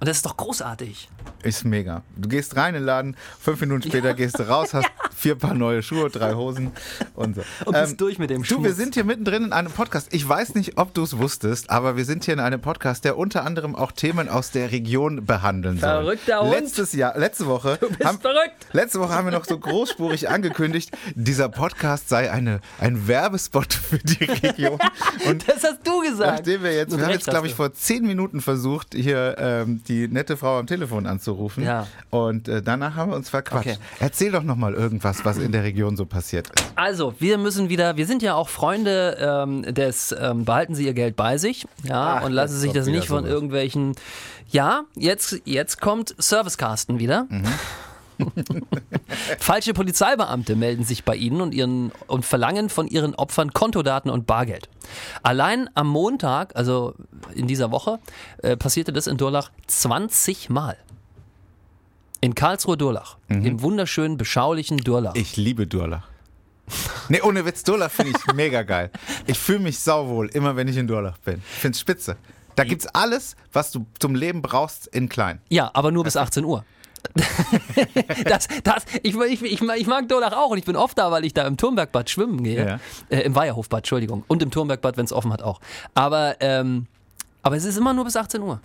Und 0.00 0.06
das 0.06 0.18
ist 0.18 0.26
doch 0.26 0.36
großartig. 0.36 1.08
Ist 1.42 1.64
mega. 1.64 2.02
Du 2.16 2.28
gehst 2.28 2.54
rein 2.54 2.68
in 2.76 2.82
den 2.82 2.84
Laden, 2.84 3.16
fünf 3.40 3.60
Minuten 3.60 3.82
später 3.88 4.14
gehst 4.14 4.38
du 4.38 4.44
raus, 4.48 4.72
hast 4.74 4.88
vier 5.18 5.34
Paar 5.34 5.54
neue 5.54 5.82
Schuhe, 5.82 6.10
drei 6.10 6.34
Hosen 6.34 6.70
und 7.14 7.34
so. 7.36 7.42
Und 7.64 7.74
bist 7.74 8.00
durch 8.00 8.18
mit 8.18 8.30
dem 8.30 8.44
Du, 8.44 8.62
wir 8.62 8.72
sind 8.72 8.94
hier 8.94 9.04
mittendrin 9.04 9.44
in 9.44 9.52
einem 9.52 9.72
Podcast. 9.72 10.08
Ich 10.12 10.26
weiß 10.26 10.54
nicht, 10.54 10.78
ob 10.78 10.94
du 10.94 11.02
es 11.02 11.18
wusstest, 11.18 11.70
aber 11.70 11.96
wir 11.96 12.04
sind 12.04 12.24
hier 12.24 12.34
in 12.34 12.40
einem 12.40 12.60
Podcast, 12.60 13.04
der 13.04 13.18
unter 13.18 13.44
anderem 13.44 13.74
auch 13.74 13.92
Themen 13.92 14.28
aus 14.28 14.52
der 14.52 14.70
Region 14.70 15.26
behandeln 15.26 15.78
soll. 15.78 15.88
Verrückter 15.88 16.40
Hund. 16.42 16.52
Letztes 16.52 16.92
Jahr, 16.92 17.18
letzte 17.18 17.46
Woche. 17.46 17.78
Du 17.80 17.88
bist 17.88 18.02
verrückt. 18.22 18.66
Letzte 18.72 19.00
Woche 19.00 19.12
haben 19.12 19.26
wir 19.26 19.32
noch 19.32 19.44
so 19.44 19.58
großspurig 19.58 20.28
angekündigt, 20.28 20.90
dieser 21.14 21.48
Podcast 21.48 22.08
sei 22.08 22.30
eine, 22.30 22.60
ein 22.80 23.08
Werbespot 23.08 23.72
für 23.74 23.98
die 23.98 24.24
Region. 24.24 24.78
Und 25.26 25.48
Das 25.48 25.64
hast 25.64 25.80
du 25.84 26.00
gesagt. 26.00 26.38
Nachdem 26.38 26.62
wir 26.62 26.74
jetzt, 26.74 26.96
wir 26.96 27.02
haben 27.02 27.10
jetzt, 27.10 27.26
glaube 27.26 27.46
ich, 27.46 27.54
vor 27.54 27.72
zehn 27.72 28.06
Minuten 28.06 28.40
versucht, 28.40 28.94
hier 28.94 29.36
ähm, 29.38 29.82
die 29.88 30.06
nette 30.06 30.36
Frau 30.36 30.58
am 30.58 30.66
Telefon 30.66 31.06
anzurufen. 31.06 31.64
Ja. 31.64 31.86
Und 32.10 32.48
äh, 32.48 32.62
danach 32.62 32.94
haben 32.94 33.10
wir 33.10 33.16
uns 33.16 33.30
verquatscht. 33.30 33.68
Okay. 33.68 33.78
Erzähl 33.98 34.30
doch 34.30 34.42
nochmal 34.42 34.74
irgendwas, 34.74 35.07
was 35.24 35.38
in 35.38 35.52
der 35.52 35.64
Region 35.64 35.96
so 35.96 36.06
passiert 36.06 36.48
ist. 36.48 36.72
Also, 36.74 37.14
wir 37.18 37.38
müssen 37.38 37.68
wieder, 37.68 37.96
wir 37.96 38.06
sind 38.06 38.22
ja 38.22 38.34
auch 38.34 38.48
Freunde 38.48 39.16
ähm, 39.20 39.62
des 39.74 40.14
ähm, 40.18 40.44
Behalten 40.44 40.74
Sie 40.74 40.84
Ihr 40.86 40.94
Geld 40.94 41.16
bei 41.16 41.38
sich, 41.38 41.66
ja, 41.84 42.18
Ach, 42.18 42.24
und 42.24 42.32
lassen 42.32 42.54
jetzt 42.54 42.62
sich 42.62 42.72
das 42.72 42.86
nicht 42.86 43.08
von 43.08 43.20
sowas. 43.20 43.30
irgendwelchen. 43.32 43.94
Ja, 44.50 44.84
jetzt, 44.94 45.42
jetzt 45.44 45.80
kommt 45.80 46.14
Servicecasten 46.18 46.98
wieder. 46.98 47.26
Mhm. 47.28 47.44
Falsche 49.38 49.72
Polizeibeamte 49.74 50.56
melden 50.56 50.84
sich 50.84 51.04
bei 51.04 51.14
Ihnen 51.14 51.40
und, 51.40 51.54
ihren, 51.54 51.92
und 52.06 52.24
verlangen 52.24 52.68
von 52.68 52.88
Ihren 52.88 53.14
Opfern 53.14 53.52
Kontodaten 53.52 54.10
und 54.10 54.26
Bargeld. 54.26 54.68
Allein 55.22 55.70
am 55.74 55.88
Montag, 55.88 56.56
also 56.56 56.94
in 57.34 57.46
dieser 57.46 57.70
Woche, 57.70 57.98
äh, 58.42 58.56
passierte 58.56 58.92
das 58.92 59.06
in 59.06 59.16
Durlach 59.16 59.50
20 59.66 60.50
Mal. 60.50 60.76
In 62.20 62.34
Karlsruhe-Durlach, 62.34 63.16
im 63.28 63.62
wunderschönen, 63.62 64.16
beschaulichen 64.16 64.78
Durlach. 64.78 65.14
Mhm. 65.14 65.20
Ich 65.20 65.36
liebe 65.36 65.66
Durlach. 65.66 66.08
Nee, 67.08 67.22
ohne 67.22 67.44
Witz, 67.44 67.62
Durlach 67.62 67.90
finde 67.90 68.18
ich 68.18 68.34
mega 68.34 68.62
geil. 68.62 68.90
Ich 69.26 69.38
fühle 69.38 69.60
mich 69.60 69.78
sauwohl, 69.78 70.28
immer 70.28 70.56
wenn 70.56 70.68
ich 70.68 70.76
in 70.76 70.86
Durlach 70.86 71.16
bin. 71.18 71.36
Ich 71.36 71.60
finde 71.60 71.76
es 71.76 71.80
spitze. 71.80 72.16
Da 72.56 72.64
gibt's 72.64 72.86
alles, 72.88 73.36
was 73.52 73.70
du 73.70 73.86
zum 74.00 74.16
Leben 74.16 74.42
brauchst, 74.42 74.88
in 74.88 75.08
klein. 75.08 75.40
Ja, 75.48 75.70
aber 75.74 75.92
nur 75.92 76.04
bis 76.04 76.16
18 76.16 76.44
Uhr. 76.44 76.64
das, 78.24 78.48
das, 78.64 78.84
ich, 79.04 79.14
ich, 79.14 79.42
ich, 79.42 79.62
ich 79.62 79.86
mag 79.86 80.08
Durlach 80.08 80.32
auch 80.32 80.50
und 80.50 80.58
ich 80.58 80.64
bin 80.64 80.74
oft 80.74 80.98
da, 80.98 81.12
weil 81.12 81.24
ich 81.24 81.32
da 81.32 81.46
im 81.46 81.56
Turmbergbad 81.56 82.10
schwimmen 82.10 82.42
gehe. 82.42 82.66
Ja. 82.66 82.80
Äh, 83.16 83.22
Im 83.22 83.36
Weiherhofbad, 83.36 83.78
Entschuldigung. 83.78 84.24
Und 84.26 84.42
im 84.42 84.50
Turmbergbad, 84.50 84.96
wenn 84.96 85.04
es 85.04 85.12
offen 85.12 85.32
hat, 85.32 85.42
auch. 85.42 85.60
Aber, 85.94 86.36
ähm, 86.40 86.86
aber 87.42 87.56
es 87.56 87.64
ist 87.64 87.76
immer 87.76 87.94
nur 87.94 88.04
bis 88.04 88.16
18 88.16 88.42
Uhr. 88.42 88.60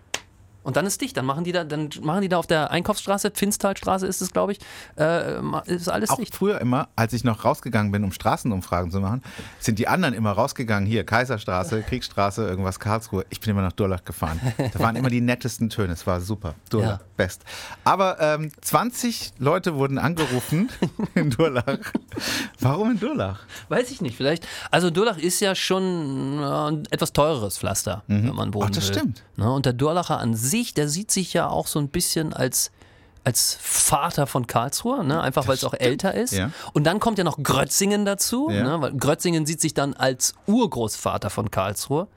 Und 0.63 0.77
dann 0.77 0.85
ist 0.85 0.99
dicht. 1.01 1.15
Dann 1.17 1.25
machen 1.25 1.43
die 1.43 1.51
da, 1.51 1.63
dann 1.63 1.89
machen 2.01 2.21
die 2.21 2.29
da 2.29 2.37
auf 2.37 2.47
der 2.47 2.71
Einkaufsstraße, 2.71 3.31
Pfinstalstraße 3.31 4.07
ist 4.07 4.21
es, 4.21 4.31
glaube 4.31 4.53
ich, 4.53 4.59
äh, 4.97 5.39
ist 5.65 5.89
alles 5.89 6.09
Auch 6.09 6.17
dicht. 6.17 6.33
früher 6.35 6.59
immer, 6.61 6.87
als 6.95 7.13
ich 7.13 7.23
noch 7.23 7.43
rausgegangen 7.45 7.91
bin, 7.91 8.03
um 8.03 8.11
Straßenumfragen 8.11 8.89
zu 8.91 8.99
machen, 8.99 9.21
sind 9.59 9.77
die 9.79 9.87
anderen 9.87 10.13
immer 10.13 10.31
rausgegangen. 10.31 10.87
Hier, 10.87 11.03
Kaiserstraße, 11.05 11.81
Kriegsstraße, 11.87 12.47
irgendwas 12.47 12.79
Karlsruhe. 12.79 13.25
Ich 13.29 13.39
bin 13.39 13.49
immer 13.51 13.61
nach 13.61 13.73
Durlach 13.73 14.05
gefahren. 14.05 14.39
Da 14.73 14.79
waren 14.79 14.95
immer 14.95 15.09
die 15.09 15.21
nettesten 15.21 15.69
Töne. 15.69 15.93
Es 15.93 16.07
war 16.07 16.21
super. 16.21 16.55
Durlach, 16.69 16.99
Ja. 16.99 17.05
best. 17.17 17.43
Aber 17.83 18.19
ähm, 18.21 18.51
20 18.61 19.33
Leute 19.39 19.75
wurden 19.75 19.97
angerufen 19.97 20.69
in 21.15 21.29
Durlach. 21.29 21.77
Warum 22.59 22.91
in 22.91 22.99
Durlach? 22.99 23.39
Weiß 23.69 23.91
ich 23.91 24.01
nicht, 24.01 24.15
vielleicht. 24.15 24.47
Also 24.71 24.89
Durlach 24.89 25.17
ist 25.17 25.39
ja 25.39 25.55
schon 25.55 26.39
äh, 26.39 26.45
ein 26.45 26.83
etwas 26.91 27.11
teureres 27.13 27.57
Pflaster, 27.57 28.03
wenn 28.07 28.33
man 28.33 28.53
wohnen 28.53 28.69
Ach, 28.71 28.75
das 28.75 28.87
will. 28.89 28.95
stimmt. 28.95 29.23
Ne, 29.35 29.51
und 29.51 29.65
der 29.65 29.73
Durlacher 29.73 30.19
an 30.19 30.35
sich, 30.35 30.52
der 30.77 30.87
sieht 30.87 31.11
sich 31.11 31.33
ja 31.33 31.49
auch 31.49 31.67
so 31.67 31.79
ein 31.79 31.89
bisschen 31.89 32.33
als 32.33 32.71
als 33.23 33.57
Vater 33.59 34.27
von 34.27 34.47
Karlsruhe, 34.47 35.03
ne? 35.03 35.21
einfach 35.21 35.47
weil 35.47 35.55
es 35.55 35.63
auch 35.63 35.73
älter 35.73 36.13
ist. 36.13 36.33
Ja. 36.33 36.51
Und 36.73 36.83
dann 36.85 36.99
kommt 36.99 37.17
ja 37.17 37.23
noch 37.23 37.41
Grötzingen 37.41 38.05
dazu, 38.05 38.49
Ja. 38.49 38.63
ne? 38.63 38.81
weil 38.81 38.93
Grötzingen 38.93 39.45
sieht 39.45 39.61
sich 39.61 39.73
dann 39.73 39.93
als 39.93 40.33
Urgroßvater 40.47 41.29
von 41.29 41.49
Karlsruhe. 41.51 42.07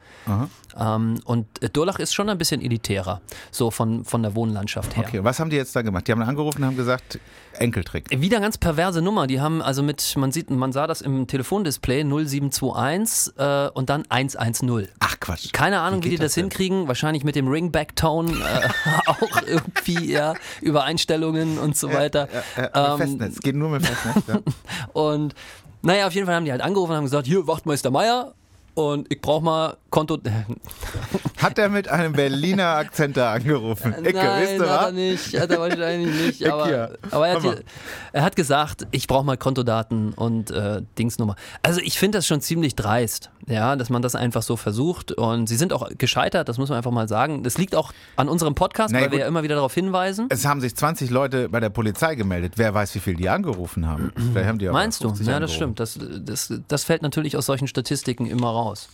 Ähm, 0.79 1.21
und 1.25 1.47
Durlach 1.73 1.99
ist 2.01 2.12
schon 2.14 2.29
ein 2.29 2.38
bisschen 2.38 2.61
elitärer, 2.61 3.21
so 3.51 3.71
von, 3.71 4.05
von 4.05 4.23
der 4.23 4.35
Wohnlandschaft 4.35 4.97
her. 4.97 5.05
Okay, 5.07 5.23
was 5.23 5.38
haben 5.38 5.51
die 5.51 5.57
jetzt 5.57 5.75
da 5.77 5.83
gemacht? 5.83 6.09
Die 6.09 6.12
haben 6.12 6.23
angerufen 6.23 6.62
und 6.62 6.66
haben 6.66 6.77
gesagt, 6.77 7.21
Enkeltrick. 7.59 8.07
Wieder 8.11 8.40
ganz 8.40 8.59
perverse 8.59 9.01
Nummer. 9.01 9.27
Die 9.27 9.40
haben 9.40 9.62
also 9.62 9.83
mit, 9.83 10.14
man 10.16 10.33
sieht, 10.33 10.51
man 10.51 10.73
sah 10.73 10.87
das 10.87 11.01
im 11.01 11.27
Telefondisplay 11.27 12.05
0721 12.05 13.35
äh, 13.38 13.69
und 13.73 13.88
dann 13.88 14.05
110. 14.09 14.88
Ach 15.01 15.21
Quatsch. 15.21 15.53
Keine 15.53 15.81
Ahnung, 15.81 16.01
wie, 16.01 16.11
geht 16.11 16.19
die 16.19 16.23
das, 16.23 16.33
das 16.33 16.35
hinkriegen. 16.35 16.88
Wahrscheinlich 16.88 17.25
mit 17.25 17.35
dem 17.37 17.49
Ringback-Tone 17.49 18.33
äh, 18.33 18.69
auch 19.07 19.42
irgendwie, 19.47 20.12
ja, 20.12 20.35
über 20.61 20.85
Einstellungen 20.97 21.59
und 21.59 21.77
so 21.77 21.93
weiter. 21.93 22.27
Ja, 22.57 22.71
ja, 22.75 22.93
Ähm, 22.95 22.99
Festnetz. 22.99 23.39
Geht 23.41 23.55
nur 23.55 23.69
mit 23.69 23.87
Festnetz. 23.87 24.25
Ja. 24.29 24.41
Und 24.95 25.35
naja, 25.83 26.07
auf 26.07 26.15
jeden 26.15 26.27
Fall 26.27 26.35
haben 26.35 26.47
die 26.47 26.51
halt 26.51 26.63
angerufen 26.63 26.93
und 26.93 26.97
haben 26.97 27.05
gesagt, 27.05 27.27
hier, 27.27 27.47
Wachtmeister 27.47 27.91
Meier 27.93 28.33
und 28.75 29.07
ich 29.13 29.21
brauche 29.21 29.45
mal 29.45 29.77
Konto. 29.91 30.19
Hat 31.39 31.59
er 31.59 31.69
mit 31.69 31.87
einem 31.89 32.13
Berliner 32.13 32.77
Akzent 32.77 33.17
da 33.17 33.35
angerufen? 33.35 33.95
Icke, 34.05 34.15
Nein, 34.15 34.43
wisst 34.43 34.55
ihr 34.55 34.61
hat 34.61 34.81
er 34.81 34.87
was? 34.87 34.93
nicht, 34.95 35.41
hat 35.41 35.51
er 35.51 35.61
wahrscheinlich 35.61 36.27
nicht. 36.27 36.47
Aber, 36.51 36.91
aber 37.11 37.29
er, 37.29 37.43
hat, 37.43 37.65
er 38.13 38.23
hat 38.23 38.37
gesagt, 38.37 38.87
ich 38.91 39.07
brauche 39.07 39.25
mal 39.25 39.37
Kontodaten 39.37 40.13
und 40.15 40.51
äh, 40.51 40.83
Dingsnummer. 40.99 41.37
Also 41.63 41.81
ich 41.83 41.99
finde 41.99 42.19
das 42.19 42.27
schon 42.27 42.41
ziemlich 42.41 42.75
dreist, 42.75 43.31
ja, 43.47 43.77
dass 43.77 43.91
man 43.91 44.03
das 44.03 44.15
einfach 44.15 44.43
so 44.43 44.57
versucht. 44.57 45.13
Und 45.13 45.49
sie 45.49 45.57
sind 45.57 45.73
auch 45.73 45.89
gescheitert, 45.97 46.49
das 46.49 46.59
muss 46.59 46.69
man 46.69 46.79
einfach 46.79 46.91
mal 46.91 47.09
sagen. 47.09 47.43
Das 47.43 47.59
liegt 47.59 47.75
auch 47.75 47.93
an 48.17 48.29
unserem 48.29 48.55
Podcast, 48.55 48.93
Na 48.93 48.99
ja, 48.99 49.05
weil 49.05 49.13
wir 49.13 49.19
ja 49.21 49.27
immer 49.27 49.43
wieder 49.43 49.55
darauf 49.55 49.75
hinweisen. 49.75 50.27
Es 50.31 50.45
haben 50.47 50.61
sich 50.61 50.75
20 50.75 51.11
Leute 51.11 51.49
bei 51.49 51.61
der 51.61 51.71
Polizei 51.71 52.15
gemeldet. 52.15 52.55
Wer 52.57 52.75
weiß, 52.75 52.95
wie 52.95 53.01
viel 53.01 53.15
die 53.15 53.29
angerufen 53.29 53.87
haben. 53.87 54.13
Vielleicht 54.33 54.49
haben 54.49 54.59
die 54.59 54.69
aber 54.69 54.79
Meinst 54.79 55.03
du? 55.03 55.09
50 55.09 55.27
Ja, 55.27 55.41
das 55.41 55.53
stimmt. 55.53 55.81
Das, 55.81 55.99
das, 56.21 56.53
das 56.67 56.85
fällt 56.85 57.03
natürlich 57.03 57.37
aus 57.37 57.47
solchen 57.47 57.69
Statistiken 57.69 58.27
immer 58.27 58.49
raus. 58.49 58.89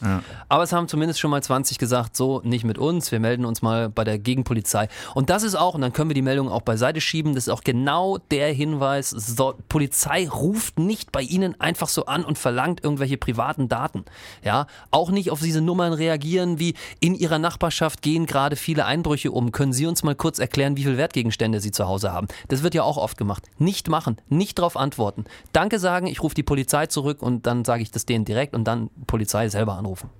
Aber 0.49 0.63
es 0.63 0.73
haben 0.73 0.89
zumindest 0.89 1.21
schon 1.21 1.31
mal 1.31 1.43
20 1.43 1.79
gesagt, 1.79 2.17
so 2.17 2.41
nicht 2.45 2.65
mit 2.65 2.79
uns, 2.79 3.11
wir 3.13 3.21
melden 3.21 3.45
uns 3.45 3.63
mal 3.63 3.89
bei 3.89 4.05
der 4.05 4.19
Gegenpolizei. 4.19 4.89
Und 5.15 5.31
das 5.31 5.43
ist 5.43 5.55
auch, 5.55 5.75
und 5.75 5.81
dann 5.81 5.93
können 5.93 6.11
wir 6.11 6.15
die 6.15 6.23
Meldung 6.23 6.49
auch 6.49 6.63
beiseite 6.63 7.01
schieben, 7.01 7.35
das 7.35 7.47
ist 7.47 7.53
auch 7.53 7.63
genau 7.63 8.19
der 8.31 8.53
Hinweis, 8.53 9.11
so, 9.11 9.55
Polizei 9.69 10.29
ruft 10.29 10.79
nicht 10.79 11.13
bei 11.13 11.23
Ihnen 11.23 11.61
einfach 11.61 11.89
so 11.89 12.07
an 12.07 12.25
und 12.25 12.39
verlangt 12.39 12.83
irgendwelche 12.85 13.17
privaten 13.17 13.69
Daten. 13.69 14.05
Ja, 14.45 14.67
auch 14.91 15.11
nicht 15.11 15.31
auf 15.31 15.41
diese 15.41 15.61
Nummern 15.61 15.93
reagieren, 15.93 16.59
wie 16.59 16.75
in 17.01 17.15
Ihrer 17.15 17.39
Nachbarschaft 17.39 18.03
gehen 18.03 18.27
gerade 18.27 18.57
viele 18.57 18.85
Einbrüche 18.85 19.31
um. 19.31 19.53
Können 19.53 19.73
Sie 19.73 19.87
uns 19.87 20.03
mal 20.03 20.17
kurz 20.17 20.39
erklären, 20.39 20.77
wie 20.77 20.83
viele 20.83 20.97
Wertgegenstände 20.97 21.61
Sie 21.61 21.71
zu 21.71 21.87
Hause 21.87 22.13
haben? 22.13 22.27
Das 22.49 22.63
wird 22.63 22.75
ja 22.75 22.83
auch 22.83 22.97
oft 22.97 23.17
gemacht. 23.17 23.49
Nicht 23.59 23.89
machen, 23.89 24.17
nicht 24.29 24.59
darauf 24.59 24.77
antworten. 24.77 25.25
Danke 25.53 25.79
sagen, 25.79 26.07
ich 26.07 26.23
rufe 26.23 26.35
die 26.35 26.43
Polizei 26.43 26.87
zurück 26.87 27.23
und 27.23 27.47
dann 27.47 27.65
sage 27.65 27.83
ich 27.83 27.91
das 27.91 28.05
denen 28.05 28.25
direkt 28.25 28.55
und 28.55 28.65
dann 28.65 28.91
Polizei 29.07 29.49
selber 29.49 29.75
anrufen. 29.75 30.11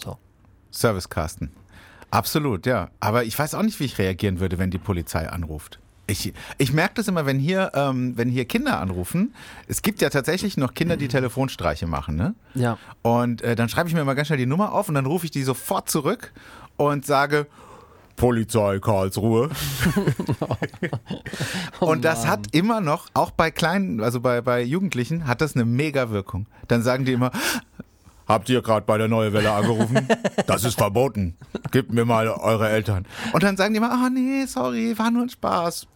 So. 0.00 0.16
Servicecasten. 0.70 1.50
Absolut, 2.10 2.66
ja. 2.66 2.90
Aber 3.00 3.24
ich 3.24 3.38
weiß 3.38 3.54
auch 3.54 3.62
nicht, 3.62 3.80
wie 3.80 3.84
ich 3.84 3.98
reagieren 3.98 4.38
würde, 4.38 4.58
wenn 4.58 4.70
die 4.70 4.78
Polizei 4.78 5.28
anruft. 5.28 5.80
Ich, 6.06 6.32
ich 6.58 6.72
merke 6.72 6.94
das 6.94 7.08
immer, 7.08 7.26
wenn 7.26 7.38
hier, 7.38 7.70
ähm, 7.74 8.16
wenn 8.16 8.28
hier 8.28 8.44
Kinder 8.44 8.80
anrufen. 8.80 9.34
Es 9.68 9.82
gibt 9.82 10.00
ja 10.02 10.10
tatsächlich 10.10 10.56
noch 10.56 10.74
Kinder, 10.74 10.96
die 10.96 11.08
Telefonstreiche 11.08 11.86
machen, 11.86 12.16
ne? 12.16 12.34
Ja. 12.54 12.76
Und 13.02 13.40
äh, 13.42 13.54
dann 13.54 13.68
schreibe 13.68 13.88
ich 13.88 13.94
mir 13.94 14.04
mal 14.04 14.14
ganz 14.14 14.26
schnell 14.26 14.38
die 14.38 14.46
Nummer 14.46 14.72
auf 14.72 14.88
und 14.88 14.96
dann 14.96 15.06
rufe 15.06 15.26
ich 15.26 15.30
die 15.30 15.42
sofort 15.44 15.88
zurück 15.88 16.32
und 16.76 17.06
sage, 17.06 17.46
Polizei 18.16 18.78
Karlsruhe. 18.78 19.50
und 21.80 22.04
das 22.04 22.26
hat 22.26 22.48
immer 22.52 22.80
noch, 22.80 23.08
auch 23.14 23.30
bei 23.30 23.50
kleinen, 23.50 24.00
also 24.00 24.20
bei, 24.20 24.40
bei 24.40 24.62
Jugendlichen, 24.62 25.26
hat 25.26 25.40
das 25.40 25.54
eine 25.54 25.64
mega 25.64 26.10
Wirkung. 26.10 26.46
Dann 26.68 26.82
sagen 26.82 27.04
die 27.04 27.12
immer, 27.12 27.30
Habt 28.28 28.48
ihr 28.48 28.62
gerade 28.62 28.86
bei 28.86 28.98
der 28.98 29.08
Neue 29.08 29.32
Welle 29.32 29.52
angerufen? 29.52 30.06
Das 30.46 30.64
ist 30.64 30.76
verboten. 30.78 31.36
Gebt 31.70 31.92
mir 31.92 32.04
mal 32.04 32.28
eure 32.28 32.68
Eltern. 32.68 33.06
Und 33.32 33.42
dann 33.42 33.56
sagen 33.56 33.72
die 33.74 33.78
immer, 33.78 33.90
ah 33.92 34.10
nee, 34.10 34.44
sorry, 34.46 34.98
war 34.98 35.10
nur 35.10 35.22
ein 35.22 35.28
Spaß. 35.28 35.86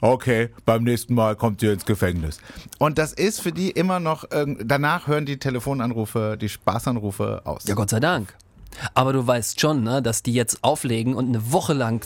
Okay, 0.00 0.50
beim 0.64 0.82
nächsten 0.82 1.14
Mal 1.14 1.36
kommt 1.36 1.62
ihr 1.62 1.72
ins 1.72 1.84
Gefängnis. 1.84 2.38
Und 2.78 2.98
das 2.98 3.12
ist 3.12 3.40
für 3.40 3.52
die 3.52 3.70
immer 3.70 4.00
noch, 4.00 4.24
irgend- 4.30 4.62
danach 4.64 5.06
hören 5.06 5.24
die 5.26 5.38
Telefonanrufe, 5.38 6.36
die 6.40 6.48
Spaßanrufe 6.48 7.42
aus. 7.44 7.64
Ja, 7.66 7.74
Gott 7.74 7.90
sei 7.90 8.00
Dank. 8.00 8.34
Aber 8.94 9.12
du 9.12 9.24
weißt 9.26 9.60
schon, 9.60 9.82
ne, 9.84 10.02
dass 10.02 10.22
die 10.22 10.32
jetzt 10.32 10.64
auflegen 10.64 11.14
und 11.14 11.28
eine 11.28 11.52
Woche 11.52 11.72
lang 11.74 12.04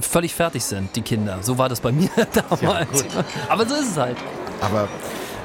völlig 0.00 0.34
fertig 0.34 0.64
sind, 0.64 0.96
die 0.96 1.02
Kinder. 1.02 1.38
So 1.42 1.58
war 1.58 1.68
das 1.68 1.80
bei 1.80 1.92
mir 1.92 2.10
damals. 2.50 3.04
Aber 3.48 3.66
so 3.66 3.74
ist 3.74 3.90
es 3.92 3.96
halt. 3.96 4.16
Aber 4.60 4.88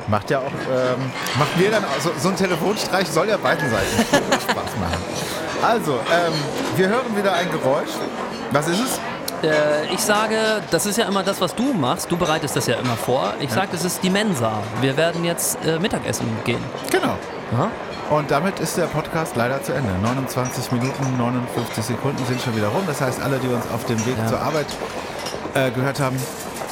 macht 0.08 0.30
ja 0.30 0.40
auch, 0.40 0.44
ähm, 0.44 1.12
macht 1.38 1.58
mir 1.58 1.72
dann, 1.72 1.84
auch- 1.84 2.20
so, 2.20 2.30
ein 2.30 2.36
Telefonstreich 2.36 3.08
soll 3.08 3.30
ja 3.30 3.38
beiden 3.38 3.70
Seiten 3.70 4.32
Spaß 4.42 4.56
machen. 4.80 5.04
Also, 5.62 5.94
ähm, 5.94 6.34
wir 6.76 6.88
hören 6.90 7.16
wieder 7.16 7.34
ein 7.34 7.50
Geräusch. 7.52 7.90
Was 8.52 8.68
ist 8.68 8.80
es? 8.80 9.00
Äh, 9.50 9.94
ich 9.94 10.00
sage, 10.00 10.36
das 10.72 10.86
ist 10.86 10.98
ja 10.98 11.06
immer 11.06 11.24
das, 11.24 11.40
was 11.42 11.54
du 11.56 11.74
machst. 11.74 12.12
Du 12.12 12.18
bereitest 12.18 12.56
das 12.56 12.68
ja 12.68 12.76
immer 12.76 12.96
vor. 12.96 13.34
Ich 13.40 13.52
sage, 13.52 13.70
das 13.72 13.84
ist 13.84 14.04
die 14.04 14.10
Mensa. 14.10 14.52
Wir 14.82 14.96
werden 14.98 15.24
jetzt 15.26 15.58
äh, 15.66 15.80
Mittagessen 15.80 16.28
gehen. 16.46 16.64
Genau. 16.92 17.16
Aha. 17.54 17.70
Und 18.10 18.30
damit 18.32 18.60
ist 18.60 18.78
der 18.78 18.86
Podcast 18.86 19.36
leider 19.36 19.62
zu 19.64 19.74
Ende. 19.74 19.90
29 20.02 20.72
Minuten, 20.74 21.18
59 21.18 21.84
Sekunden 21.84 22.26
sind 22.26 22.42
schon 22.42 22.56
wieder 22.56 22.68
rum. 22.68 22.84
Das 22.88 23.02
heißt, 23.02 23.22
alle, 23.22 23.38
die 23.40 23.48
uns 23.48 23.66
auf 23.74 23.86
dem 23.86 24.06
Weg 24.06 24.16
Ja. 24.18 24.28
zur 24.28 24.42
Arbeit 24.42 24.68
äh, 25.56 25.72
gehört 25.72 26.00
haben, 26.00 26.18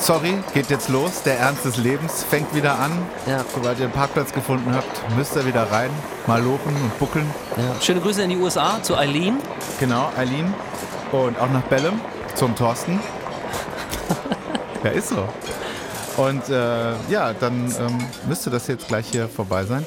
sorry, 0.02 0.34
geht 0.54 0.70
jetzt 0.70 0.90
los. 0.90 1.22
Der 1.24 1.40
Ernst 1.40 1.66
des 1.66 1.78
Lebens 1.78 2.24
fängt 2.24 2.54
wieder 2.56 2.80
an. 2.80 2.92
Ja. 3.28 3.46
Sobald 3.54 3.80
ihr 3.80 3.86
einen 3.86 3.94
Parkplatz 3.94 4.34
gefunden 4.34 4.74
habt, 4.74 5.16
müsst 5.16 5.36
ihr 5.36 5.46
wieder 5.46 5.72
rein, 5.72 5.90
mal 6.28 6.42
lochen 6.42 6.76
und 6.76 7.00
buckeln. 7.00 7.30
Ja. 7.58 7.82
Schöne 7.82 8.02
Grüße 8.02 8.24
in 8.24 8.30
die 8.32 8.38
USA 8.38 8.82
zu 8.82 8.98
Eileen. 8.98 9.38
Genau, 9.80 10.12
Eileen. 10.18 10.54
Und 11.12 11.40
auch 11.40 11.50
nach 11.50 11.64
Bellem 11.64 12.00
zum 12.36 12.56
Thorsten. 12.56 13.00
ja, 14.84 14.90
ist 14.92 15.10
so. 15.10 15.28
Und 16.18 16.50
äh, 16.50 16.94
ja, 17.10 17.34
dann 17.34 17.74
ähm, 17.80 17.98
müsste 18.28 18.50
das 18.50 18.68
jetzt 18.68 18.88
gleich 18.88 19.08
hier 19.12 19.28
vorbei 19.28 19.66
sein. 19.66 19.86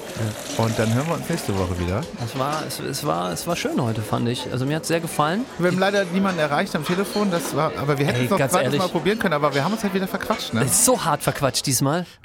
Und 0.57 0.79
dann 0.79 0.93
hören 0.95 1.07
wir 1.07 1.15
uns 1.15 1.29
nächste 1.29 1.57
Woche 1.59 1.79
wieder. 1.79 2.01
Es 2.25 2.39
war, 2.39 2.63
es, 2.67 2.81
es, 2.81 3.07
war, 3.07 3.33
es 3.33 3.47
war 3.47 3.57
schön 3.57 3.81
heute, 3.81 4.01
fand 4.03 4.29
ich. 4.29 4.51
Also 4.51 4.65
mir 4.65 4.77
hat 4.77 4.83
es 4.83 4.89
sehr 4.89 5.01
gefallen. 5.01 5.45
Wir 5.59 5.71
haben 5.71 5.79
leider 5.79 6.05
niemanden 6.05 6.41
erreicht 6.41 6.75
am 6.77 6.85
Telefon, 6.85 7.31
das 7.31 7.55
war, 7.55 7.73
aber 7.77 7.99
wir 7.99 8.07
hätten 8.07 8.21
Ey, 8.21 8.25
es 8.25 8.31
noch 8.31 8.39
zweites 8.39 8.55
ehrlich. 8.57 8.79
Mal 8.79 8.89
probieren 8.89 9.19
können, 9.19 9.35
aber 9.35 9.55
wir 9.55 9.65
haben 9.65 9.73
uns 9.73 9.83
halt 9.83 9.95
wieder 9.95 10.09
verquatscht, 10.09 10.55
ne? 10.55 10.63
Es 10.63 10.73
ist 10.73 10.85
so 10.85 11.05
hart 11.05 11.23
verquatscht 11.23 11.67
diesmal. 11.67 12.07